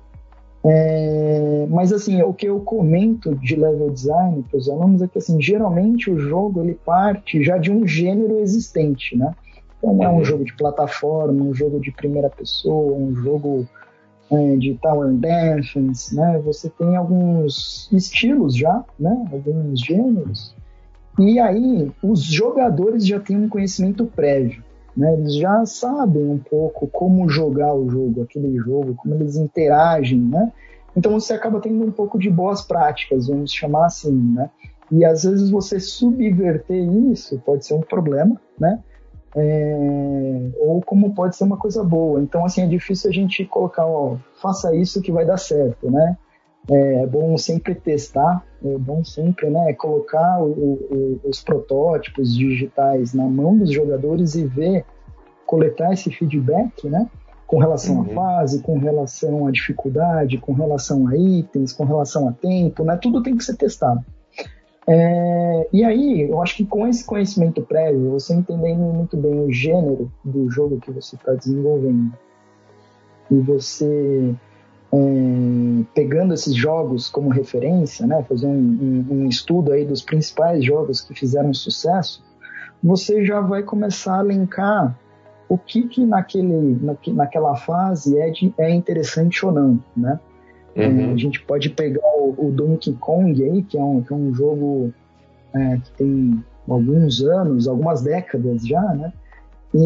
É, 0.64 1.66
mas 1.71 1.92
assim, 1.92 2.21
o 2.23 2.35
que 2.35 2.47
eu 2.47 2.59
comento 2.61 3.33
de 3.37 3.54
level 3.54 3.90
design 3.90 4.45
para 4.50 4.59
os 4.59 4.69
alunos 4.69 5.00
é 5.00 5.07
que 5.07 5.19
assim, 5.19 5.40
geralmente 5.40 6.11
o 6.11 6.19
jogo 6.19 6.61
ele 6.62 6.75
parte 6.75 7.42
já 7.45 7.57
de 7.57 7.71
um 7.71 7.87
gênero 7.87 8.40
existente, 8.40 9.16
né? 9.16 9.33
Então 9.78 10.02
é 10.02 10.09
um 10.09 10.16
uhum. 10.16 10.25
jogo 10.25 10.45
de 10.45 10.54
plataforma, 10.57 11.45
um 11.45 11.54
jogo 11.54 11.78
de 11.78 11.92
primeira 11.92 12.28
pessoa, 12.28 12.92
um 12.92 13.14
jogo 13.14 13.69
é, 14.31 14.57
de 14.57 14.75
Tower 14.81 15.13
Defense, 15.13 16.15
né? 16.15 16.41
Você 16.45 16.71
tem 16.71 16.97
alguns 16.97 17.89
estilos 17.93 18.57
já, 18.57 18.85
né? 18.99 19.29
Alguns 19.33 19.81
gêneros. 19.81 20.55
E 21.19 21.39
aí 21.39 21.91
os 22.03 22.23
jogadores 22.23 23.07
já 23.07 23.19
têm 23.19 23.37
um 23.37 23.49
conhecimento 23.49 24.07
prévio, 24.07 24.63
né? 24.97 25.13
Eles 25.15 25.35
já 25.35 25.67
sabem 25.67 26.25
um 26.25 26.39
pouco 26.39 26.87
como 26.87 27.29
jogar 27.29 27.75
o 27.75 27.89
jogo, 27.91 28.23
aquele 28.23 28.57
jogo, 28.57 28.95
como 28.95 29.15
eles 29.15 29.37
interagem, 29.37 30.21
né? 30.21 30.53
Então 30.97 31.13
você 31.13 31.35
acaba 31.35 31.61
tendo 31.61 31.85
um 31.85 31.91
pouco 31.91 32.19
de 32.19 32.31
boas 32.31 32.63
práticas, 32.63 33.27
vamos 33.27 33.53
chamar 33.53 33.87
assim, 33.87 34.13
né? 34.13 34.51
E 34.91 35.05
às 35.05 35.23
vezes 35.25 35.51
você 35.51 35.79
subverter 35.79 36.85
isso 37.13 37.41
pode 37.45 37.65
ser 37.65 37.75
um 37.75 37.81
problema, 37.81 38.41
né? 38.59 38.81
É, 39.37 40.51
ou 40.59 40.81
como 40.83 41.15
pode 41.15 41.37
ser 41.37 41.45
uma 41.45 41.57
coisa 41.57 41.85
boa. 41.85 42.21
Então, 42.21 42.45
assim, 42.45 42.63
é 42.63 42.67
difícil 42.67 43.11
a 43.11 43.13
gente 43.13 43.45
colocar, 43.45 43.87
ó, 43.87 44.17
faça 44.41 44.75
isso 44.75 45.01
que 45.01 45.13
vai 45.13 45.25
dar 45.25 45.37
certo, 45.37 45.91
né? 45.91 46.17
É 46.69 47.07
bom 47.07 47.37
sempre 47.39 47.75
testar, 47.75 48.45
é 48.63 48.77
bom 48.77 49.03
sempre 49.03 49.49
né, 49.49 49.73
colocar 49.73 50.43
o, 50.43 50.51
o, 50.51 51.21
os 51.25 51.43
protótipos 51.43 52.37
digitais 52.37 53.15
na 53.15 53.25
mão 53.25 53.57
dos 53.57 53.73
jogadores 53.73 54.35
e 54.35 54.45
ver, 54.45 54.85
coletar 55.47 55.93
esse 55.93 56.11
feedback, 56.11 56.89
né? 56.89 57.09
Com 57.47 57.59
relação 57.59 57.97
uhum. 57.97 58.03
à 58.03 58.15
fase, 58.15 58.63
com 58.63 58.79
relação 58.79 59.47
à 59.47 59.51
dificuldade, 59.51 60.39
com 60.39 60.53
relação 60.53 61.09
a 61.09 61.17
itens, 61.17 61.73
com 61.73 61.85
relação 61.85 62.29
a 62.29 62.33
tempo, 62.33 62.85
né? 62.85 62.97
Tudo 63.01 63.23
tem 63.23 63.37
que 63.37 63.43
ser 63.43 63.57
testado. 63.57 64.05
É, 64.92 65.68
e 65.73 65.85
aí, 65.85 66.23
eu 66.23 66.42
acho 66.42 66.56
que 66.56 66.66
com 66.66 66.85
esse 66.88 67.04
conhecimento 67.04 67.62
prévio, 67.62 68.11
você 68.11 68.35
entendendo 68.35 68.80
muito 68.80 69.16
bem 69.16 69.38
o 69.38 69.52
gênero 69.52 70.11
do 70.25 70.50
jogo 70.50 70.80
que 70.80 70.90
você 70.90 71.14
está 71.14 71.32
desenvolvendo, 71.32 72.12
e 73.30 73.38
você 73.38 74.35
é, 74.92 75.85
pegando 75.94 76.35
esses 76.35 76.56
jogos 76.56 77.09
como 77.09 77.30
referência, 77.30 78.04
né, 78.04 78.25
fazer 78.28 78.49
um, 78.49 78.50
um, 78.50 79.06
um, 79.14 79.28
estudo 79.28 79.73
aí 79.73 79.85
dos 79.85 80.02
principais 80.02 80.64
jogos 80.64 81.00
que 81.00 81.14
fizeram 81.14 81.54
sucesso, 81.54 82.25
você 82.82 83.25
já 83.25 83.40
vai 83.40 83.62
começar 83.62 84.18
a 84.18 84.25
linkar 84.25 84.99
o 85.49 85.56
que, 85.56 85.87
que 85.87 86.04
naquele, 86.04 86.80
naquela 87.12 87.54
fase 87.54 88.18
é, 88.18 88.28
de, 88.30 88.52
é 88.59 88.70
interessante 88.70 89.47
ou 89.47 89.52
não, 89.52 89.78
né? 89.97 90.18
Uhum. 90.77 91.11
É, 91.11 91.12
a 91.12 91.17
gente 91.17 91.41
pode 91.43 91.71
pegar 91.71 92.07
o, 92.17 92.35
o, 92.39 92.50
Donkey 92.53 92.93
Kong 92.95 93.43
aí, 93.43 93.62
que 93.62 93.77
é 93.77 93.83
um, 93.83 94.03
que 94.03 94.12
é 94.12 94.17
um 94.17 94.33
jogo 94.33 94.93
é, 95.53 95.79
que 95.79 95.91
tem 95.93 96.45
alguns 96.69 97.23
anos, 97.23 97.67
algumas 97.67 98.03
décadas 98.03 98.67
já, 98.67 98.81
né? 98.95 99.12
E, 99.75 99.83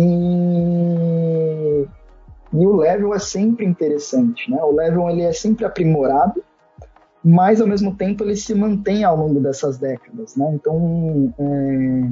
e 2.52 2.66
o 2.66 2.76
level 2.76 3.14
é 3.14 3.18
sempre 3.18 3.64
interessante, 3.64 4.50
né? 4.50 4.62
O 4.62 4.72
level 4.72 5.08
ele 5.08 5.22
é 5.22 5.32
sempre 5.32 5.64
aprimorado, 5.64 6.42
mas 7.22 7.60
ao 7.60 7.66
mesmo 7.66 7.94
tempo 7.94 8.22
ele 8.22 8.36
se 8.36 8.54
mantém 8.54 9.04
ao 9.04 9.16
longo 9.16 9.40
dessas 9.40 9.78
décadas, 9.78 10.36
né? 10.36 10.52
Então, 10.54 11.34
é, 11.38 12.10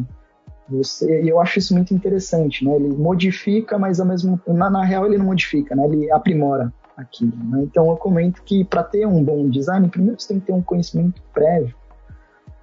você, 0.69 1.23
eu 1.29 1.39
acho 1.41 1.59
isso 1.59 1.75
muito 1.75 1.93
interessante, 1.93 2.65
né? 2.65 2.75
Ele 2.75 2.89
modifica, 2.89 3.79
mas 3.79 4.01
ao 4.01 4.07
mesmo 4.07 4.41
na, 4.47 4.71
na 4.71 4.83
real 4.85 5.05
ele 5.07 5.19
não 5.19 5.27
modifica, 5.27 5.77
né? 5.77 5.85
Ele 5.85 6.11
aprimora 6.11 6.73
aquilo. 6.97 7.37
Né? 7.45 7.63
Então 7.63 7.89
eu 7.89 7.97
comento 7.97 8.43
que 8.43 8.65
para 8.65 8.83
ter 8.83 9.07
um 9.07 9.23
bom 9.23 9.49
design, 9.49 9.89
primeiro 9.89 10.21
você 10.21 10.29
tem 10.29 10.41
que 10.41 10.47
ter 10.47 10.53
um 10.53 10.63
conhecimento 10.63 11.23
prévio 11.33 11.75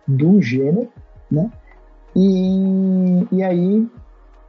do 0.08 0.42
gênero, 0.42 0.90
né? 1.30 1.52
E, 2.16 3.28
e 3.32 3.44
aí 3.44 3.88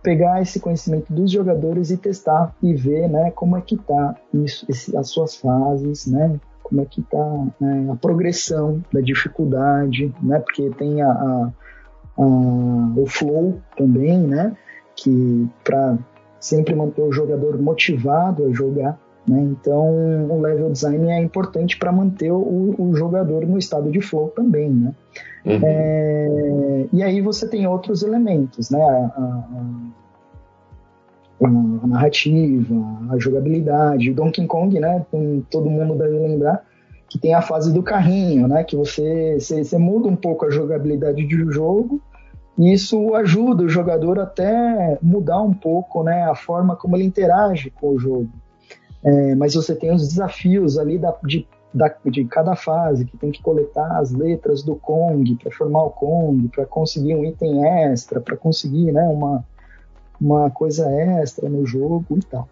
pegar 0.02 0.40
esse 0.40 0.58
conhecimento 0.60 1.12
dos 1.12 1.30
jogadores 1.30 1.90
e 1.90 1.96
testar 1.96 2.54
e 2.62 2.74
ver, 2.74 3.08
né, 3.08 3.30
como 3.32 3.56
é 3.56 3.60
que 3.60 3.76
tá 3.76 4.16
isso, 4.32 4.64
esse, 4.68 4.96
as 4.96 5.10
suas 5.10 5.36
fases, 5.36 6.06
né? 6.06 6.40
Como 6.62 6.80
é 6.80 6.84
que 6.84 7.02
tá 7.02 7.46
né, 7.60 7.90
a 7.92 7.96
progressão 7.96 8.82
da 8.92 9.00
dificuldade, 9.00 10.14
né? 10.22 10.38
Porque 10.38 10.70
tem 10.70 11.02
a, 11.02 11.10
a, 11.10 11.52
a 12.16 12.22
o 12.22 13.04
flow 13.08 13.60
também, 13.76 14.18
né? 14.18 14.56
Que 14.94 15.48
para 15.64 15.98
sempre 16.38 16.74
manter 16.74 17.02
o 17.02 17.12
jogador 17.12 17.60
motivado 17.60 18.46
a 18.46 18.52
jogar 18.52 18.98
né? 19.26 19.40
Então, 19.40 19.86
o 20.30 20.40
level 20.40 20.70
design 20.70 21.10
é 21.10 21.20
importante 21.20 21.78
para 21.78 21.92
manter 21.92 22.30
o, 22.32 22.74
o, 22.78 22.94
jogador 22.94 23.46
no 23.46 23.58
estado 23.58 23.90
de 23.90 24.00
flow 24.00 24.28
também. 24.28 24.70
Né? 24.70 24.94
Uhum. 25.44 25.60
É, 25.62 26.86
e 26.92 27.02
aí 27.02 27.20
você 27.20 27.48
tem 27.48 27.66
outros 27.66 28.02
elementos, 28.02 28.70
né? 28.70 28.80
A, 28.82 29.44
a, 31.42 31.46
a, 31.46 31.86
narrativa, 31.86 32.74
a 33.10 33.18
jogabilidade. 33.18 34.10
O 34.10 34.14
Donkey 34.14 34.46
Kong, 34.46 34.78
né? 34.78 35.04
Tem, 35.10 35.46
todo 35.50 35.70
mundo 35.70 35.94
deve 35.96 36.18
lembrar 36.18 36.64
que 37.08 37.18
tem 37.18 37.34
a 37.34 37.42
fase 37.42 37.72
do 37.72 37.82
carrinho, 37.82 38.46
né? 38.46 38.64
Que 38.64 38.76
você, 38.76 39.38
você, 39.38 39.64
você 39.64 39.78
muda 39.78 40.08
um 40.08 40.16
pouco 40.16 40.46
a 40.46 40.50
jogabilidade 40.50 41.26
do 41.26 41.52
jogo 41.52 42.00
e 42.60 42.72
isso 42.72 43.14
ajuda 43.14 43.64
o 43.64 43.68
jogador 43.68 44.18
até 44.18 44.98
mudar 45.00 45.40
um 45.40 45.54
pouco 45.54 46.02
né, 46.02 46.24
a 46.24 46.34
forma 46.34 46.76
como 46.76 46.94
ele 46.94 47.04
interage 47.04 47.70
com 47.70 47.94
o 47.94 47.98
jogo. 47.98 48.30
É, 49.02 49.34
mas 49.34 49.54
você 49.54 49.74
tem 49.74 49.92
os 49.92 50.06
desafios 50.08 50.78
ali 50.78 50.98
da, 50.98 51.16
de, 51.24 51.46
da, 51.72 51.94
de 52.06 52.24
cada 52.26 52.54
fase, 52.54 53.04
que 53.04 53.16
tem 53.16 53.30
que 53.30 53.42
coletar 53.42 53.98
as 53.98 54.12
letras 54.12 54.62
do 54.62 54.76
Kong 54.76 55.36
para 55.36 55.50
formar 55.50 55.84
o 55.84 55.90
Kong, 55.90 56.48
para 56.48 56.66
conseguir 56.66 57.14
um 57.14 57.24
item 57.24 57.64
extra, 57.66 58.20
para 58.20 58.36
conseguir 58.36 58.92
né, 58.92 59.02
uma, 59.04 59.44
uma 60.20 60.50
coisa 60.50 60.90
extra 60.90 61.48
no 61.48 61.64
jogo 61.66 62.18
e 62.18 62.22
tal. 62.22 62.48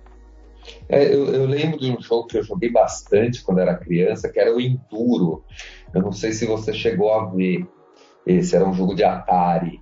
É, 0.88 1.04
eu, 1.14 1.26
eu, 1.32 1.46
lembro 1.46 1.78
de 1.78 1.90
um 1.90 2.00
jogo 2.00 2.26
que 2.26 2.38
eu 2.38 2.42
joguei 2.42 2.70
bastante 2.70 3.42
quando 3.42 3.60
era 3.60 3.74
criança, 3.76 4.28
que 4.28 4.38
era 4.38 4.54
o 4.54 4.60
Enduro. 4.60 5.44
Eu 5.94 6.02
não 6.02 6.12
sei 6.12 6.32
se 6.32 6.46
você 6.46 6.72
chegou 6.72 7.12
a 7.12 7.26
ver. 7.26 7.66
Esse 8.26 8.54
era 8.54 8.68
um 8.68 8.74
jogo 8.74 8.94
de 8.94 9.04
Atari. 9.04 9.80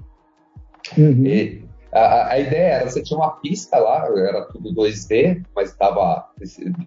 Uhum. 0.97 1.27
E, 1.27 1.66
a, 1.97 2.33
a, 2.33 2.39
ideia 2.39 2.75
era, 2.75 2.91
você 2.91 3.03
tinha 3.03 3.19
uma 3.19 3.41
pista 3.41 3.79
lá, 3.79 4.07
era 4.07 4.45
tudo 4.47 4.75
2D, 4.75 5.45
mas 5.55 5.75
dava, 5.77 6.29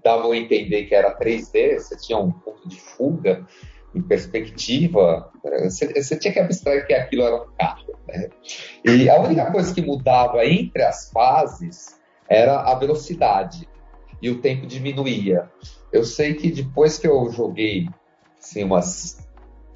dava 0.04 0.32
a 0.32 0.38
entender 0.38 0.86
que 0.86 0.94
era 0.94 1.18
3D, 1.18 1.80
você 1.80 1.98
tinha 1.98 2.18
um 2.18 2.32
ponto 2.32 2.68
de 2.68 2.80
fuga 2.80 3.46
em 3.96 4.02
perspectiva, 4.02 5.32
você, 5.64 5.92
você 5.94 6.16
tinha 6.18 6.34
que 6.34 6.40
abstrair 6.40 6.86
que 6.86 6.94
aquilo 6.94 7.24
era 7.24 7.36
um 7.36 7.48
carro. 7.58 7.96
Né? 8.08 8.30
E 8.86 9.10
a 9.10 9.20
única 9.20 9.52
coisa 9.52 9.74
que 9.74 9.82
mudava 9.82 10.46
entre 10.46 10.84
as 10.84 11.10
fases 11.12 12.00
era 12.28 12.60
a 12.62 12.76
velocidade. 12.76 13.68
e 14.22 14.30
o 14.30 14.42
tempo 14.42 14.68
diminuía. 14.68 15.50
Eu 15.92 16.04
sei 16.04 16.36
que 16.36 16.52
depois 16.52 17.00
que 17.00 17.08
eu 17.08 17.32
joguei 17.32 17.88
assim, 18.38 18.64
umas 18.64 19.18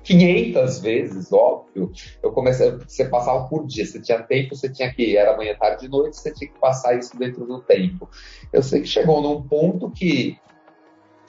500 0.03 0.79
vezes, 0.79 1.31
óbvio, 1.31 1.91
eu 2.22 2.31
comecei, 2.31 2.72
você 2.72 3.05
passava 3.05 3.48
por 3.48 3.65
dia, 3.65 3.86
você 3.86 4.01
tinha 4.01 4.22
tempo, 4.22 4.55
você 4.55 4.69
tinha 4.69 4.93
que, 4.93 5.15
era 5.15 5.36
manhã, 5.36 5.55
tarde, 5.55 5.88
noite, 5.88 6.17
você 6.17 6.33
tinha 6.33 6.51
que 6.51 6.60
passar 6.60 6.98
isso 6.98 7.17
dentro 7.17 7.45
do 7.45 7.62
tempo. 7.62 8.10
Eu 8.51 8.62
sei 8.62 8.81
que 8.81 8.88
chegou 8.88 9.22
num 9.22 9.41
ponto 9.41 9.89
que 9.89 10.38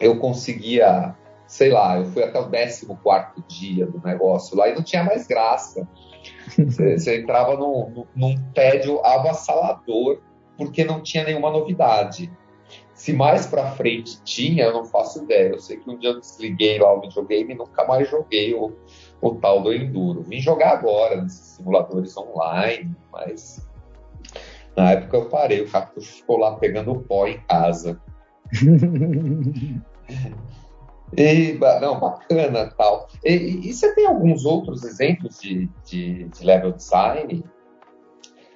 eu 0.00 0.19
conseguia, 0.19 1.14
sei 1.47 1.71
lá, 1.71 1.99
eu 1.99 2.07
fui 2.07 2.23
até 2.25 2.38
o 2.38 2.50
14 2.50 2.87
dia 3.49 3.87
do 3.87 4.02
negócio 4.04 4.57
lá 4.57 4.69
e 4.69 4.75
não 4.75 4.83
tinha 4.83 5.04
mais 5.04 5.26
graça. 5.26 5.88
Você, 6.57 6.99
você 6.99 7.21
entrava 7.21 7.57
num, 7.57 8.07
num 8.14 8.35
tédio 8.52 9.04
avassalador 9.04 10.21
porque 10.57 10.85
não 10.85 11.02
tinha 11.02 11.25
nenhuma 11.25 11.50
novidade. 11.50 12.31
Se 12.95 13.13
mais 13.13 13.47
para 13.47 13.73
frente 13.73 14.23
tinha, 14.23 14.65
eu 14.65 14.73
não 14.73 14.85
faço 14.85 15.25
ideia. 15.25 15.51
Eu 15.51 15.59
sei 15.59 15.79
que 15.79 15.91
um 15.91 15.99
dia 15.99 16.11
eu 16.11 16.21
desliguei 16.21 16.79
lá 16.79 16.95
o 16.95 17.01
videogame 17.01 17.53
e 17.53 17.57
nunca 17.57 17.85
mais 17.85 18.09
joguei 18.09 18.55
o, 18.55 18.73
o 19.21 19.35
tal 19.35 19.63
do 19.63 19.73
Enduro. 19.73 20.23
Vim 20.23 20.41
jogar 20.41 20.75
agora 20.75 21.21
nesses 21.21 21.57
simuladores 21.57 22.17
online, 22.17 22.95
mas 23.13 23.67
na 24.77 24.93
época 24.93 25.17
eu 25.17 25.29
parei, 25.29 25.61
o 25.63 25.71
cartucho 25.71 26.15
ficou 26.15 26.39
lá 26.39 26.57
pegando 26.57 26.95
pó 27.01 27.27
em 27.27 27.41
casa. 27.49 28.01
e, 31.17 31.59
não, 31.81 31.99
bacana 31.99 32.73
tal. 32.77 33.09
E, 33.25 33.69
e, 33.69 33.73
você 33.73 33.93
tem 33.95 34.07
alguns 34.07 34.45
outros 34.45 34.85
exemplos 34.85 35.41
de, 35.41 35.69
de, 35.85 36.29
de 36.29 36.45
level 36.45 36.73
design 36.73 37.45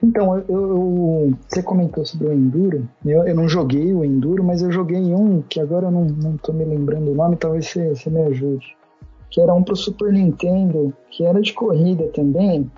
então, 0.03 0.39
eu, 0.39 0.45
eu, 0.49 1.35
você 1.49 1.63
comentou 1.63 2.05
sobre 2.07 2.29
o 2.29 2.33
Enduro. 2.33 2.89
Eu, 3.05 3.27
eu, 3.27 3.35
não 3.35 3.49
joguei 3.49 3.93
o 3.93 4.05
Enduro, 4.05 4.45
mas 4.45 4.63
eu 4.63 4.71
joguei 4.71 5.13
um 5.13 5.43
que 5.43 5.61
agora 5.61 5.87
eu 5.87 5.91
não, 5.91 6.05
não 6.05 6.37
tô 6.37 6.53
me 6.53 6.65
lembrando 6.65 7.11
o 7.11 7.15
nome, 7.15 7.37
talvez 7.37 7.67
você, 7.67 7.89
você 7.89 8.09
me 8.09 8.23
ajude. 8.23 8.77
Que 9.31 9.41
era 9.41 9.53
um 9.53 9.63
pro 9.63 9.77
Super 9.77 10.13
Nintendo, 10.13 10.95
que 11.11 11.25
era 11.25 11.41
de 11.41 11.53
corrida 11.53 12.07
também. 12.15 12.71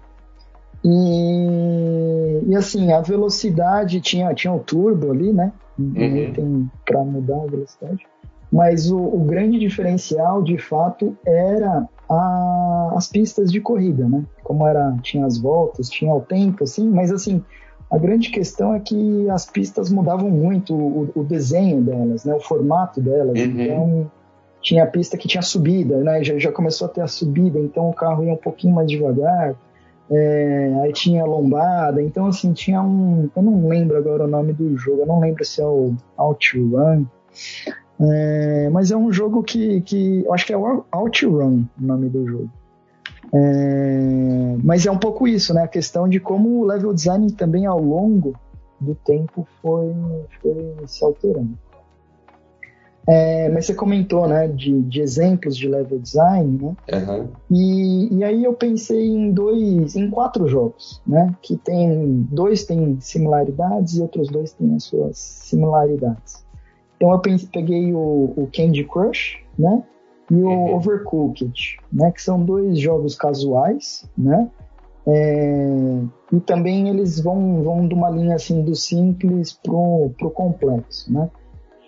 E, 0.82 2.40
e 2.46 2.56
assim, 2.56 2.90
a 2.90 3.02
velocidade 3.02 4.00
tinha, 4.00 4.32
tinha 4.34 4.52
o 4.52 4.60
turbo 4.60 5.12
ali, 5.12 5.32
né? 5.32 5.52
Uhum. 5.78 6.32
Tem 6.32 6.70
para 6.86 7.04
mudar 7.04 7.42
a 7.42 7.46
velocidade. 7.46 8.06
Mas 8.50 8.90
o, 8.90 8.98
o, 8.98 9.20
grande 9.20 9.58
diferencial, 9.58 10.42
de 10.42 10.58
fato, 10.58 11.16
era 11.24 11.86
a, 12.08 12.14
as 12.96 13.08
pistas 13.08 13.50
de 13.50 13.60
corrida, 13.60 14.08
né? 14.08 14.24
Como 14.42 14.66
era, 14.66 14.96
tinha 15.02 15.26
as 15.26 15.38
voltas, 15.38 15.88
tinha 15.88 16.14
o 16.14 16.20
tempo, 16.20 16.64
assim, 16.64 16.88
mas 16.88 17.12
assim, 17.12 17.42
a 17.90 17.98
grande 17.98 18.30
questão 18.30 18.74
é 18.74 18.80
que 18.80 19.28
as 19.30 19.46
pistas 19.46 19.90
mudavam 19.90 20.30
muito 20.30 20.74
o, 20.74 21.10
o 21.14 21.24
desenho 21.24 21.82
delas, 21.82 22.24
né? 22.24 22.34
O 22.34 22.40
formato 22.40 23.00
delas. 23.00 23.38
Uhum. 23.38 23.60
Então, 23.60 24.10
tinha 24.62 24.84
a 24.84 24.86
pista 24.86 25.16
que 25.16 25.26
tinha 25.26 25.42
subida, 25.42 25.96
né? 25.98 26.22
Já, 26.22 26.38
já 26.38 26.52
começou 26.52 26.86
a 26.86 26.90
ter 26.90 27.00
a 27.00 27.08
subida, 27.08 27.58
então 27.58 27.90
o 27.90 27.94
carro 27.94 28.24
ia 28.24 28.32
um 28.32 28.36
pouquinho 28.36 28.74
mais 28.74 28.88
devagar. 28.88 29.56
É, 30.12 30.72
aí 30.82 30.92
tinha 30.92 31.24
lombada, 31.24 32.02
então 32.02 32.26
assim, 32.26 32.52
tinha 32.52 32.82
um. 32.82 33.30
Eu 33.34 33.42
não 33.42 33.68
lembro 33.68 33.96
agora 33.96 34.24
o 34.24 34.28
nome 34.28 34.52
do 34.52 34.76
jogo, 34.76 35.02
eu 35.02 35.06
não 35.06 35.20
lembro 35.20 35.44
se 35.44 35.60
é 35.60 35.64
o 35.64 35.94
OutRun, 36.16 37.06
é, 38.00 38.68
mas 38.70 38.90
é 38.90 38.96
um 38.96 39.12
jogo 39.12 39.42
que, 39.42 39.80
que. 39.82 40.24
Eu 40.24 40.34
acho 40.34 40.46
que 40.46 40.52
é 40.52 40.56
o 40.56 40.84
OutRun 40.92 41.64
o 41.80 41.86
nome 41.86 42.08
do 42.08 42.26
jogo. 42.26 42.50
É, 43.32 44.56
mas 44.62 44.84
é 44.86 44.90
um 44.90 44.98
pouco 44.98 45.26
isso, 45.26 45.54
né? 45.54 45.62
A 45.62 45.68
questão 45.68 46.08
de 46.08 46.18
como 46.18 46.60
o 46.60 46.64
level 46.64 46.92
design 46.92 47.30
também 47.32 47.66
ao 47.66 47.80
longo 47.80 48.34
do 48.80 48.94
tempo 48.94 49.46
foi, 49.62 49.94
foi 50.40 50.74
se 50.86 51.04
alterando. 51.04 51.56
É, 53.08 53.48
mas 53.48 53.66
você 53.66 53.74
comentou, 53.74 54.28
né, 54.28 54.46
de, 54.46 54.82
de, 54.82 55.00
exemplos 55.00 55.56
de 55.56 55.66
level 55.66 55.98
design, 55.98 56.58
né? 56.62 56.76
Uhum. 56.92 57.28
E, 57.50 58.14
e, 58.14 58.24
aí 58.24 58.44
eu 58.44 58.52
pensei 58.52 59.08
em 59.08 59.32
dois, 59.32 59.96
em 59.96 60.10
quatro 60.10 60.46
jogos, 60.46 61.00
né? 61.06 61.34
Que 61.42 61.56
tem 61.56 62.26
dois 62.30 62.64
têm 62.64 62.98
similaridades 63.00 63.96
e 63.96 64.02
outros 64.02 64.28
dois 64.28 64.52
têm 64.52 64.74
as 64.76 64.84
suas 64.84 65.18
similaridades. 65.18 66.44
Então 66.96 67.10
eu 67.12 67.18
peguei 67.50 67.92
o, 67.92 68.32
o 68.36 68.48
Candy 68.54 68.84
Crush, 68.84 69.38
né? 69.58 69.82
E 70.30 70.34
o 70.34 70.48
uhum. 70.48 70.76
Overcooked, 70.76 71.80
né? 71.92 72.12
Que 72.12 72.22
são 72.22 72.42
dois 72.44 72.78
jogos 72.78 73.16
casuais, 73.16 74.08
né? 74.16 74.50
É, 75.06 76.02
e 76.32 76.40
também 76.40 76.88
eles 76.88 77.20
vão, 77.20 77.62
vão 77.62 77.88
de 77.88 77.94
uma 77.94 78.10
linha 78.10 78.36
assim 78.36 78.62
do 78.62 78.74
simples 78.74 79.52
pro, 79.52 80.10
pro 80.16 80.30
complexo, 80.30 81.12
né? 81.12 81.30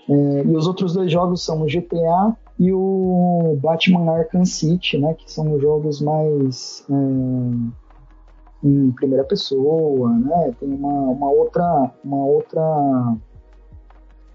É, 0.08 0.42
e 0.44 0.56
os 0.56 0.66
outros 0.66 0.94
dois 0.94 1.12
jogos 1.12 1.44
são 1.44 1.62
o 1.62 1.66
GTA 1.66 2.36
e 2.58 2.72
o 2.72 3.56
Batman 3.62 4.10
Arkham 4.10 4.44
City, 4.44 4.98
né? 4.98 5.14
Que 5.14 5.30
são 5.30 5.58
jogos 5.60 6.00
mais 6.00 6.84
é, 6.90 8.66
em 8.66 8.90
primeira 8.92 9.24
pessoa, 9.24 10.10
né? 10.10 10.54
Tem 10.58 10.72
uma, 10.72 11.10
uma 11.10 11.30
outra 11.30 11.92
uma 12.04 12.24
outra 12.24 13.16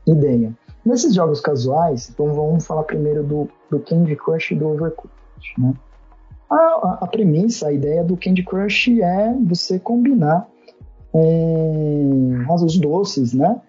ideia. 0.05 0.55
Nesses 0.87 1.13
jogos 1.13 1.41
casuais, 1.41 2.09
então 2.09 2.31
vamos 2.31 2.65
falar 2.65 2.83
primeiro 2.83 3.21
do, 3.21 3.49
do 3.69 3.77
Candy 3.77 4.15
Crush 4.15 4.51
e 4.51 4.55
do 4.55 4.69
Overcooked, 4.69 5.11
né? 5.57 5.73
A, 6.49 6.99
a, 7.01 7.07
premissa, 7.07 7.67
a 7.67 7.73
ideia 7.73 8.05
do 8.05 8.15
Candy 8.15 8.41
Crush 8.41 9.01
é 9.01 9.35
você 9.45 9.77
combinar 9.79 10.47
é, 11.13 12.63
os 12.63 12.79
doces, 12.79 13.33
né? 13.33 13.59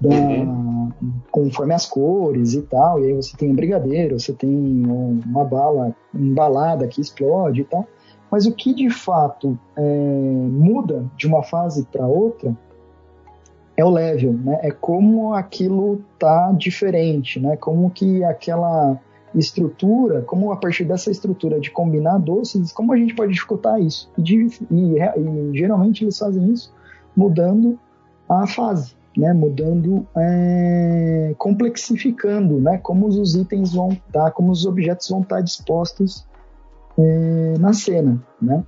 Da, 0.00 0.08
uhum. 0.08 0.90
Conforme 1.30 1.72
as 1.72 1.86
cores 1.86 2.54
e 2.54 2.62
tal, 2.62 3.00
e 3.00 3.06
aí 3.06 3.12
você 3.14 3.36
tem 3.36 3.52
um 3.52 3.54
brigadeiro, 3.54 4.18
você 4.18 4.32
tem 4.32 4.50
uma 4.50 5.44
bala 5.44 5.94
embalada 6.12 6.88
que 6.88 7.00
explode 7.00 7.60
e 7.60 7.64
tal. 7.64 7.86
Mas 8.28 8.44
o 8.44 8.52
que 8.52 8.74
de 8.74 8.90
fato 8.90 9.56
é, 9.76 9.82
muda 10.50 11.06
de 11.16 11.28
uma 11.28 11.44
fase 11.44 11.84
para 11.84 12.08
outra 12.08 12.56
é 13.76 13.84
o 13.84 13.90
level, 13.90 14.32
né? 14.32 14.58
É 14.62 14.70
como 14.70 15.34
aquilo 15.34 16.00
tá 16.18 16.52
diferente, 16.56 17.38
né? 17.38 17.56
Como 17.56 17.90
que 17.90 18.24
aquela 18.24 18.98
estrutura, 19.34 20.22
como 20.22 20.50
a 20.50 20.56
partir 20.56 20.84
dessa 20.84 21.10
estrutura 21.10 21.60
de 21.60 21.70
combinar 21.70 22.18
doces, 22.18 22.72
como 22.72 22.92
a 22.92 22.96
gente 22.96 23.14
pode 23.14 23.34
dificultar 23.34 23.80
isso? 23.80 24.10
E, 24.16 24.22
de, 24.22 24.46
e, 24.70 24.98
e 24.98 25.58
geralmente 25.58 26.04
eles 26.04 26.18
fazem 26.18 26.52
isso 26.52 26.72
mudando 27.14 27.78
a 28.28 28.46
fase, 28.46 28.94
né? 29.16 29.34
Mudando, 29.34 30.06
é, 30.16 31.34
complexificando, 31.36 32.58
né? 32.58 32.78
Como 32.78 33.06
os 33.06 33.34
itens 33.34 33.74
vão 33.74 33.90
estar, 33.90 34.24
tá, 34.24 34.30
como 34.30 34.50
os 34.50 34.64
objetos 34.64 35.08
vão 35.10 35.20
estar 35.20 35.36
tá 35.36 35.42
dispostos 35.42 36.26
é, 36.98 37.54
na 37.58 37.74
cena, 37.74 38.22
né? 38.40 38.64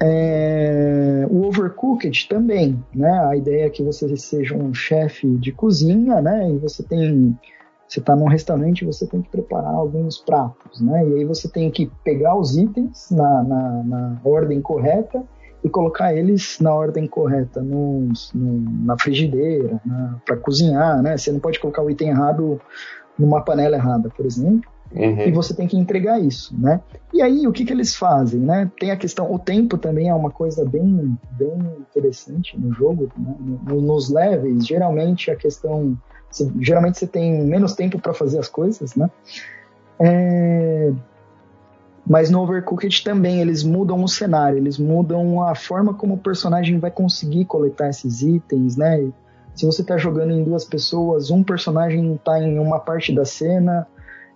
É, 0.00 1.26
o 1.30 1.46
overcooked 1.46 2.28
também, 2.28 2.82
né? 2.94 3.10
A 3.26 3.36
ideia 3.36 3.66
é 3.66 3.70
que 3.70 3.82
você 3.82 4.16
seja 4.16 4.56
um 4.56 4.74
chefe 4.74 5.28
de 5.36 5.52
cozinha, 5.52 6.20
né? 6.20 6.50
E 6.50 6.58
você 6.58 6.82
tem, 6.82 7.38
você 7.86 8.00
está 8.00 8.16
num 8.16 8.26
restaurante, 8.26 8.84
você 8.84 9.06
tem 9.06 9.22
que 9.22 9.30
preparar 9.30 9.74
alguns 9.74 10.18
pratos, 10.18 10.80
né? 10.80 11.06
E 11.06 11.14
aí 11.14 11.24
você 11.24 11.48
tem 11.48 11.70
que 11.70 11.90
pegar 12.02 12.36
os 12.36 12.56
itens 12.56 13.10
na, 13.10 13.42
na, 13.42 13.82
na 13.84 14.20
ordem 14.24 14.60
correta 14.60 15.22
e 15.64 15.68
colocar 15.68 16.12
eles 16.14 16.58
na 16.60 16.74
ordem 16.74 17.06
correta 17.06 17.62
nos, 17.62 18.32
no, 18.34 18.60
na 18.84 18.96
frigideira, 18.98 19.80
para 20.26 20.36
cozinhar, 20.36 21.00
né? 21.02 21.16
Você 21.16 21.30
não 21.30 21.38
pode 21.38 21.60
colocar 21.60 21.82
o 21.82 21.90
item 21.90 22.08
errado 22.08 22.60
numa 23.16 23.42
panela 23.42 23.76
errada, 23.76 24.08
por 24.10 24.26
exemplo. 24.26 24.71
Uhum. 24.94 25.20
E 25.20 25.30
você 25.32 25.54
tem 25.54 25.66
que 25.66 25.76
entregar 25.76 26.20
isso, 26.20 26.54
né? 26.58 26.80
E 27.12 27.22
aí, 27.22 27.46
o 27.46 27.52
que, 27.52 27.64
que 27.64 27.72
eles 27.72 27.96
fazem, 27.96 28.40
né? 28.40 28.70
Tem 28.78 28.90
a 28.90 28.96
questão, 28.96 29.32
o 29.32 29.38
tempo 29.38 29.78
também 29.78 30.08
é 30.08 30.14
uma 30.14 30.30
coisa 30.30 30.64
bem, 30.64 31.18
bem 31.32 31.58
interessante 31.80 32.58
no 32.58 32.72
jogo, 32.74 33.10
né? 33.16 33.34
Nos 33.68 34.10
levels, 34.10 34.66
geralmente 34.66 35.30
a 35.30 35.36
questão, 35.36 35.96
geralmente 36.60 36.98
você 36.98 37.06
tem 37.06 37.42
menos 37.44 37.74
tempo 37.74 37.98
para 37.98 38.12
fazer 38.12 38.38
as 38.38 38.48
coisas, 38.48 38.94
né? 38.94 39.10
É... 39.98 40.92
Mas 42.06 42.30
no 42.30 42.42
Overcooked 42.42 43.04
também 43.04 43.40
eles 43.40 43.62
mudam 43.62 44.02
o 44.02 44.08
cenário, 44.08 44.58
eles 44.58 44.76
mudam 44.76 45.42
a 45.42 45.54
forma 45.54 45.94
como 45.94 46.14
o 46.14 46.18
personagem 46.18 46.78
vai 46.78 46.90
conseguir 46.90 47.44
coletar 47.44 47.88
esses 47.88 48.22
itens, 48.22 48.76
né? 48.76 49.08
Se 49.54 49.64
você 49.64 49.82
está 49.82 49.96
jogando 49.96 50.32
em 50.32 50.42
duas 50.42 50.64
pessoas, 50.64 51.30
um 51.30 51.42
personagem 51.42 52.14
está 52.14 52.42
em 52.42 52.58
uma 52.58 52.80
parte 52.80 53.14
da 53.14 53.24
cena, 53.24 53.86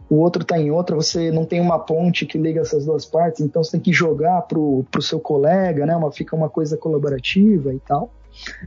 o 0.09 0.17
outro 0.17 0.43
está 0.43 0.59
em 0.59 0.71
outra, 0.71 0.95
você 0.95 1.31
não 1.31 1.45
tem 1.45 1.61
uma 1.61 1.79
ponte 1.79 2.27
que 2.27 2.39
liga 2.39 2.61
essas 2.61 2.87
duas 2.87 3.05
partes, 3.05 3.41
então 3.41 3.63
você 3.63 3.73
tem 3.73 3.81
que 3.81 3.93
jogar 3.93 4.43
pro, 4.43 4.85
pro 4.91 5.03
seu 5.03 5.19
colega, 5.19 5.85
né? 5.85 5.97
Uma, 5.97 6.13
fica 6.13 6.37
uma 6.37 6.49
coisa 6.49 6.77
colaborativa 6.77 7.75
e 7.75 7.81
tal. 7.81 8.11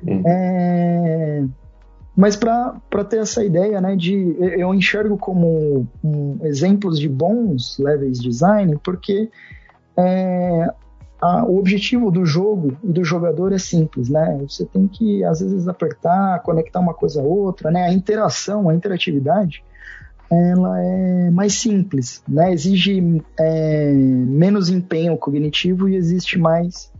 Uhum. 0.06 0.24
É, 0.26 1.44
mas 2.16 2.36
para 2.36 3.04
ter 3.10 3.20
essa 3.20 3.44
ideia, 3.46 3.80
né, 3.80 3.96
de 3.96 4.36
eu 4.40 4.74
enxergo 4.74 5.18
como 5.18 5.88
um, 6.04 6.38
exemplos 6.42 7.00
de 7.00 7.08
bons 7.08 7.78
levels 7.80 8.20
design, 8.20 8.78
porque 8.84 9.30
é, 9.96 10.68
a, 11.22 11.46
o 11.46 11.58
objetivo 11.58 12.12
do 12.12 12.26
jogo 12.26 12.78
e 12.84 12.92
do 12.92 13.06
jogador 13.06 13.54
é 13.54 13.58
simples, 13.58 14.10
né? 14.10 14.38
Você 14.42 14.66
tem 14.66 14.88
que, 14.88 15.24
às 15.24 15.40
vezes, 15.40 15.68
apertar, 15.68 16.42
conectar 16.44 16.80
uma 16.80 16.94
coisa 16.94 17.22
a 17.22 17.24
outra, 17.24 17.72
né? 17.72 17.84
A 17.84 17.94
interação, 17.94 18.68
a 18.68 18.76
interatividade, 18.76 19.64
ela 20.32 20.80
é 20.80 21.32
mais 21.32 21.54
simples, 21.54 22.24
né? 22.28 22.54
Exige 22.54 23.24
é, 23.40 23.92
menos 23.92 24.70
empenho 24.70 25.18
cognitivo 25.18 25.90
e 25.90 25.96
existe 25.96 26.38
mais 26.38 26.92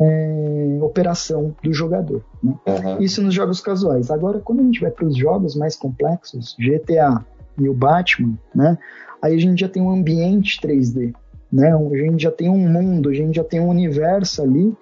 é, 0.00 0.78
operação 0.82 1.54
do 1.62 1.72
jogador. 1.72 2.22
Né? 2.42 2.54
Uhum. 2.66 3.00
Isso 3.00 3.22
nos 3.22 3.34
jogos 3.34 3.60
casuais. 3.60 4.10
Agora, 4.10 4.38
quando 4.40 4.60
a 4.60 4.64
gente 4.64 4.80
vai 4.80 4.90
para 4.90 5.06
os 5.06 5.16
jogos 5.16 5.56
mais 5.56 5.76
complexos, 5.76 6.54
GTA 6.58 7.24
e 7.58 7.68
o 7.68 7.74
Batman, 7.74 8.38
né? 8.54 8.78
Aí 9.20 9.34
a 9.34 9.38
gente 9.38 9.60
já 9.60 9.68
tem 9.68 9.82
um 9.82 9.90
ambiente 9.90 10.60
3D, 10.60 11.14
né? 11.50 11.74
A 11.74 11.96
gente 11.96 12.22
já 12.22 12.30
tem 12.30 12.48
um 12.48 12.70
mundo, 12.70 13.08
a 13.08 13.14
gente 13.14 13.34
já 13.34 13.44
tem 13.44 13.60
um 13.60 13.68
universo 13.68 14.42
ali 14.42 14.76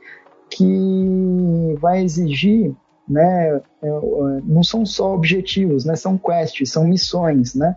que 0.51 1.75
vai 1.81 2.03
exigir, 2.03 2.75
né? 3.09 3.61
É, 3.83 3.89
é, 3.89 4.41
não 4.45 4.63
são 4.63 4.85
só 4.85 5.15
objetivos, 5.15 5.85
né? 5.85 5.97
São 5.97 6.19
quests, 6.19 6.71
são 6.71 6.85
missões, 6.85 7.55
né? 7.55 7.75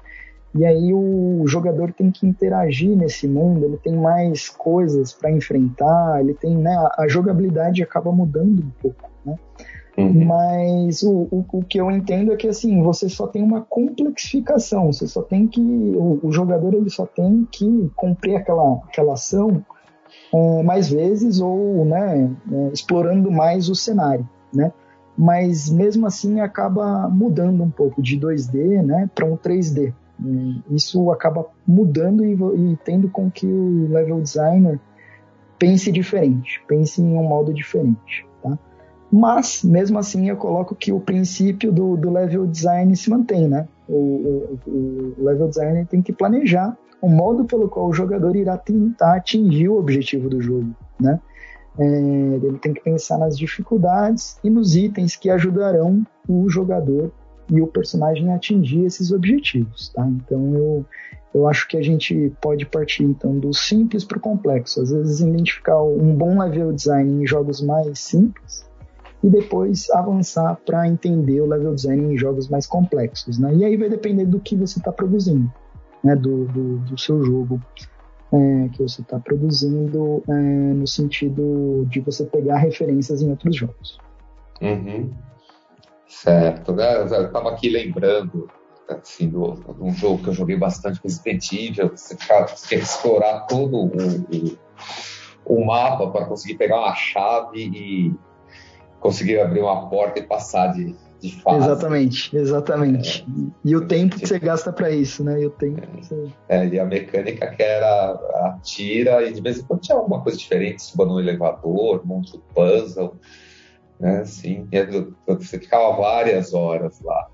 E 0.56 0.66
aí 0.66 0.92
o 0.94 1.44
jogador 1.46 1.94
tem 1.94 2.10
que 2.10 2.26
interagir 2.26 2.98
nesse 2.98 3.28
mundo, 3.28 3.66
ele 3.66 3.78
tem 3.78 3.96
mais 3.96 4.50
coisas 4.50 5.14
para 5.14 5.32
enfrentar, 5.32 6.20
ele 6.22 6.34
tem, 6.34 6.58
né? 6.58 6.76
A 6.98 7.08
jogabilidade 7.08 7.84
acaba 7.84 8.12
mudando 8.12 8.64
um 8.64 8.72
pouco, 8.82 9.10
né? 9.24 9.38
Uhum. 9.98 10.26
Mas 10.26 11.04
o, 11.04 11.28
o, 11.30 11.46
o, 11.52 11.64
que 11.64 11.80
eu 11.80 11.92
entendo 11.92 12.32
é 12.32 12.38
que 12.38 12.48
assim, 12.48 12.82
você 12.82 13.10
só 13.10 13.28
tem 13.28 13.44
uma 13.44 13.62
complexificação, 13.62 14.92
você 14.92 15.06
só 15.06 15.22
tem 15.22 15.46
que. 15.46 15.62
O, 15.62 16.20
o 16.24 16.32
jogador 16.32 16.74
ele 16.74 16.90
só 16.90 17.06
tem 17.06 17.48
que 17.52 17.92
cumprir 17.96 18.36
aquela, 18.36 18.76
aquela 18.86 19.14
ação 19.14 19.64
é, 20.34 20.64
mais 20.64 20.90
vezes 20.90 21.42
ou 21.42 21.84
né, 21.86 22.32
é, 22.52 22.70
explorando 22.74 23.30
mais 23.30 23.70
o 23.70 23.76
cenário. 23.76 24.28
Né? 24.54 24.72
Mas 25.20 25.70
mesmo 25.70 26.08
assim 26.08 26.40
acaba 26.40 27.10
mudando 27.10 27.62
um 27.62 27.70
pouco 27.70 28.02
de 28.02 28.18
2D 28.18 28.82
né, 28.82 29.10
para 29.14 29.26
um 29.26 29.36
3D. 29.36 29.94
Isso 30.72 31.12
acaba 31.12 31.46
mudando 31.68 32.24
e, 32.24 32.34
e 32.34 32.78
tendo 32.86 33.10
com 33.10 33.30
que 33.30 33.46
o 33.46 33.88
level 33.90 34.22
designer 34.22 34.80
pense 35.58 35.92
diferente, 35.92 36.64
pense 36.68 37.02
em 37.02 37.18
um 37.18 37.24
modo 37.24 37.54
diferente. 37.54 38.26
Mas, 39.12 39.64
mesmo 39.64 39.98
assim, 39.98 40.30
eu 40.30 40.38
coloco 40.38 40.76
que 40.76 40.92
o 40.92 41.00
princípio 41.00 41.72
do, 41.72 41.98
do 41.98 42.12
level 42.12 42.46
design 42.46 42.96
se 42.96 43.10
mantém, 43.10 43.48
né? 43.48 43.68
O, 43.88 43.96
o, 44.68 45.14
o 45.18 45.24
level 45.24 45.48
design 45.48 45.84
tem 45.86 46.02
que 46.02 46.14
planejar 46.14 46.78
o 47.02 47.10
modo 47.10 47.46
pelo 47.46 47.68
qual 47.68 47.88
o 47.88 47.94
jogador 47.94 48.36
irá 48.36 48.58
tentar 48.58 49.16
atingir 49.16 49.68
o 49.70 49.80
objetivo 49.80 50.30
do 50.30 50.40
jogo, 50.40 50.76
né? 51.00 51.20
É, 51.78 51.86
ele 51.86 52.58
tem 52.58 52.74
que 52.74 52.82
pensar 52.82 53.18
nas 53.18 53.38
dificuldades 53.38 54.38
e 54.44 54.50
nos 54.50 54.76
itens 54.76 55.16
que 55.16 55.30
ajudarão 55.30 56.04
o 56.28 56.50
jogador 56.50 57.12
e 57.50 57.62
o 57.62 57.68
personagem 57.68 58.32
a 58.32 58.36
atingir 58.36 58.86
esses 58.86 59.12
objetivos, 59.12 59.90
tá? 59.90 60.06
Então 60.08 60.54
eu, 60.54 60.86
eu 61.34 61.48
acho 61.48 61.68
que 61.68 61.78
a 61.78 61.82
gente 61.82 62.32
pode 62.42 62.66
partir 62.66 63.04
então 63.04 63.38
do 63.38 63.54
simples 63.54 64.04
para 64.04 64.18
o 64.18 64.22
complexo. 64.22 64.82
Às 64.82 64.92
vezes 64.92 65.20
identificar 65.20 65.82
um 65.82 66.14
bom 66.16 66.40
level 66.40 66.72
design 66.72 67.24
em 67.24 67.28
jogos 67.28 67.62
mais 67.62 68.00
simples 68.00 68.70
e 69.24 69.30
depois 69.30 69.90
avançar 69.92 70.56
para 70.66 70.88
entender 70.88 71.42
o 71.42 71.46
level 71.46 71.74
design 71.74 72.14
em 72.14 72.18
jogos 72.18 72.48
mais 72.48 72.66
complexos. 72.66 73.38
Né? 73.38 73.54
E 73.56 73.66
aí 73.66 73.78
vai 73.78 73.90
depender 73.90 74.26
do 74.26 74.40
que 74.40 74.56
você 74.56 74.80
está 74.80 74.92
produzindo, 74.92 75.52
né? 76.04 76.16
do, 76.16 76.46
do, 76.46 76.78
do 76.80 76.98
seu 76.98 77.24
jogo 77.24 77.62
é, 78.32 78.70
que 78.70 78.84
você 78.84 79.02
está 79.02 79.20
produzindo, 79.20 80.24
é, 80.28 80.34
no 80.34 80.88
sentido 80.88 81.86
de 81.90 82.00
você 82.00 82.26
pegar 82.26 82.58
referências 82.58 83.22
em 83.22 83.30
outros 83.30 83.56
jogos. 83.56 84.00
Uhum. 84.62 85.12
Certo. 86.08 86.74
Né? 86.74 86.98
Eu 86.98 87.06
estava 87.06 87.50
aqui 87.50 87.70
lembrando 87.70 88.50
assim, 88.88 89.30
do, 89.30 89.54
de 89.54 89.84
um 89.84 89.92
jogo 89.92 90.24
que 90.24 90.30
eu 90.30 90.34
joguei 90.34 90.58
bastante, 90.58 91.00
Resident 91.04 91.52
Evil, 91.54 91.90
você 91.90 92.16
tinha 92.16 92.46
que 92.46 92.76
explorar 92.76 93.42
todo 93.42 93.76
o, 93.76 93.88
o, 93.88 94.58
o 95.46 95.66
mapa 95.66 96.10
para 96.10 96.26
conseguir 96.26 96.58
pegar 96.58 96.80
uma 96.80 96.96
chave 96.96 97.66
e 97.68 98.14
conseguir 99.00 99.40
abrir 99.40 99.62
uma 99.62 99.90
porta 99.90 100.20
e 100.20 100.24
passar 100.24 100.74
de, 100.74 100.96
de 101.22 101.42
fase. 101.42 101.66
Exatamente, 101.66 102.36
exatamente. 102.36 103.26
É, 103.28 103.52
e 103.66 103.76
o 103.76 103.88
tempo 103.88 104.18
que 104.18 104.28
você 104.28 104.40
gasta 104.40 104.72
para 104.72 104.90
isso, 104.90 105.24
né? 105.24 105.42
E 105.42 105.46
o 105.46 105.50
tempo 105.50 105.82
é, 105.82 106.02
você... 106.02 106.34
é, 106.48 106.68
e 106.68 106.80
a 106.80 106.86
mecânica 106.86 107.48
que 107.48 107.62
era 107.62 108.12
a 108.12 108.60
tira, 108.64 109.24
e 109.24 109.34
de 109.34 109.42
vez 109.42 109.60
em 109.60 109.64
quando 109.64 109.82
tinha 109.82 109.98
alguma 109.98 110.22
coisa 110.22 110.38
diferente, 110.38 110.84
suba 110.84 111.06
no 111.06 111.20
elevador, 111.20 112.06
monte 112.06 112.38
o 112.38 112.40
puzzle, 112.54 113.16
né? 114.00 114.22
Assim, 114.22 114.68
você 115.28 115.60
ficava 115.60 115.96
várias 115.98 116.54
horas 116.54 117.02
lá. 117.02 117.28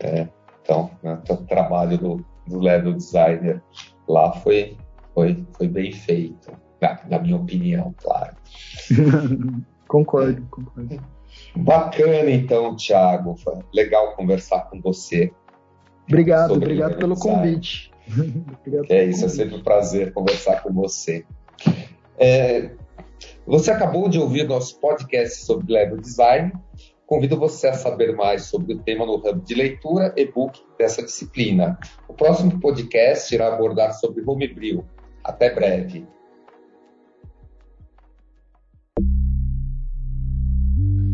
É, 0.00 0.26
então, 0.62 0.90
né, 1.02 1.20
o 1.28 1.36
trabalho 1.36 1.96
do, 1.96 2.24
do 2.46 2.58
level 2.58 2.94
designer 2.94 3.62
lá 4.08 4.32
foi, 4.32 4.76
foi, 5.14 5.46
foi 5.56 5.68
bem 5.68 5.92
feito, 5.92 6.52
na, 6.80 6.98
na 7.08 7.18
minha 7.20 7.36
opinião, 7.36 7.94
claro. 8.02 8.34
Concordo, 9.86 10.42
concordo. 10.50 11.02
Bacana, 11.54 12.30
então, 12.30 12.76
Thiago. 12.76 13.36
Foi 13.36 13.58
legal 13.72 14.14
conversar 14.14 14.68
com 14.70 14.80
você. 14.80 15.32
Obrigado, 16.08 16.54
obrigado 16.54 16.96
pelo 16.96 17.16
convite. 17.16 17.90
obrigado 18.10 18.90
é 18.90 19.04
isso, 19.04 19.20
convite. 19.20 19.40
é 19.40 19.44
sempre 19.44 19.56
um 19.56 19.62
prazer 19.62 20.12
conversar 20.12 20.62
com 20.62 20.72
você. 20.72 21.24
É, 22.18 22.70
você 23.46 23.70
acabou 23.70 24.08
de 24.08 24.18
ouvir 24.18 24.46
nosso 24.46 24.78
podcast 24.78 25.44
sobre 25.44 25.72
level 25.72 26.00
design. 26.00 26.52
Convido 27.06 27.36
você 27.36 27.68
a 27.68 27.74
saber 27.74 28.14
mais 28.16 28.44
sobre 28.44 28.74
o 28.74 28.78
tema 28.78 29.04
no 29.04 29.16
hub 29.16 29.40
de 29.40 29.54
leitura 29.54 30.14
e-book 30.16 30.60
dessa 30.78 31.02
disciplina. 31.02 31.78
O 32.08 32.14
próximo 32.14 32.58
podcast 32.58 33.34
irá 33.34 33.48
abordar 33.48 33.92
sobre 33.94 34.22
Homebrew. 34.26 34.84
Até 35.22 35.52
breve. 35.52 36.06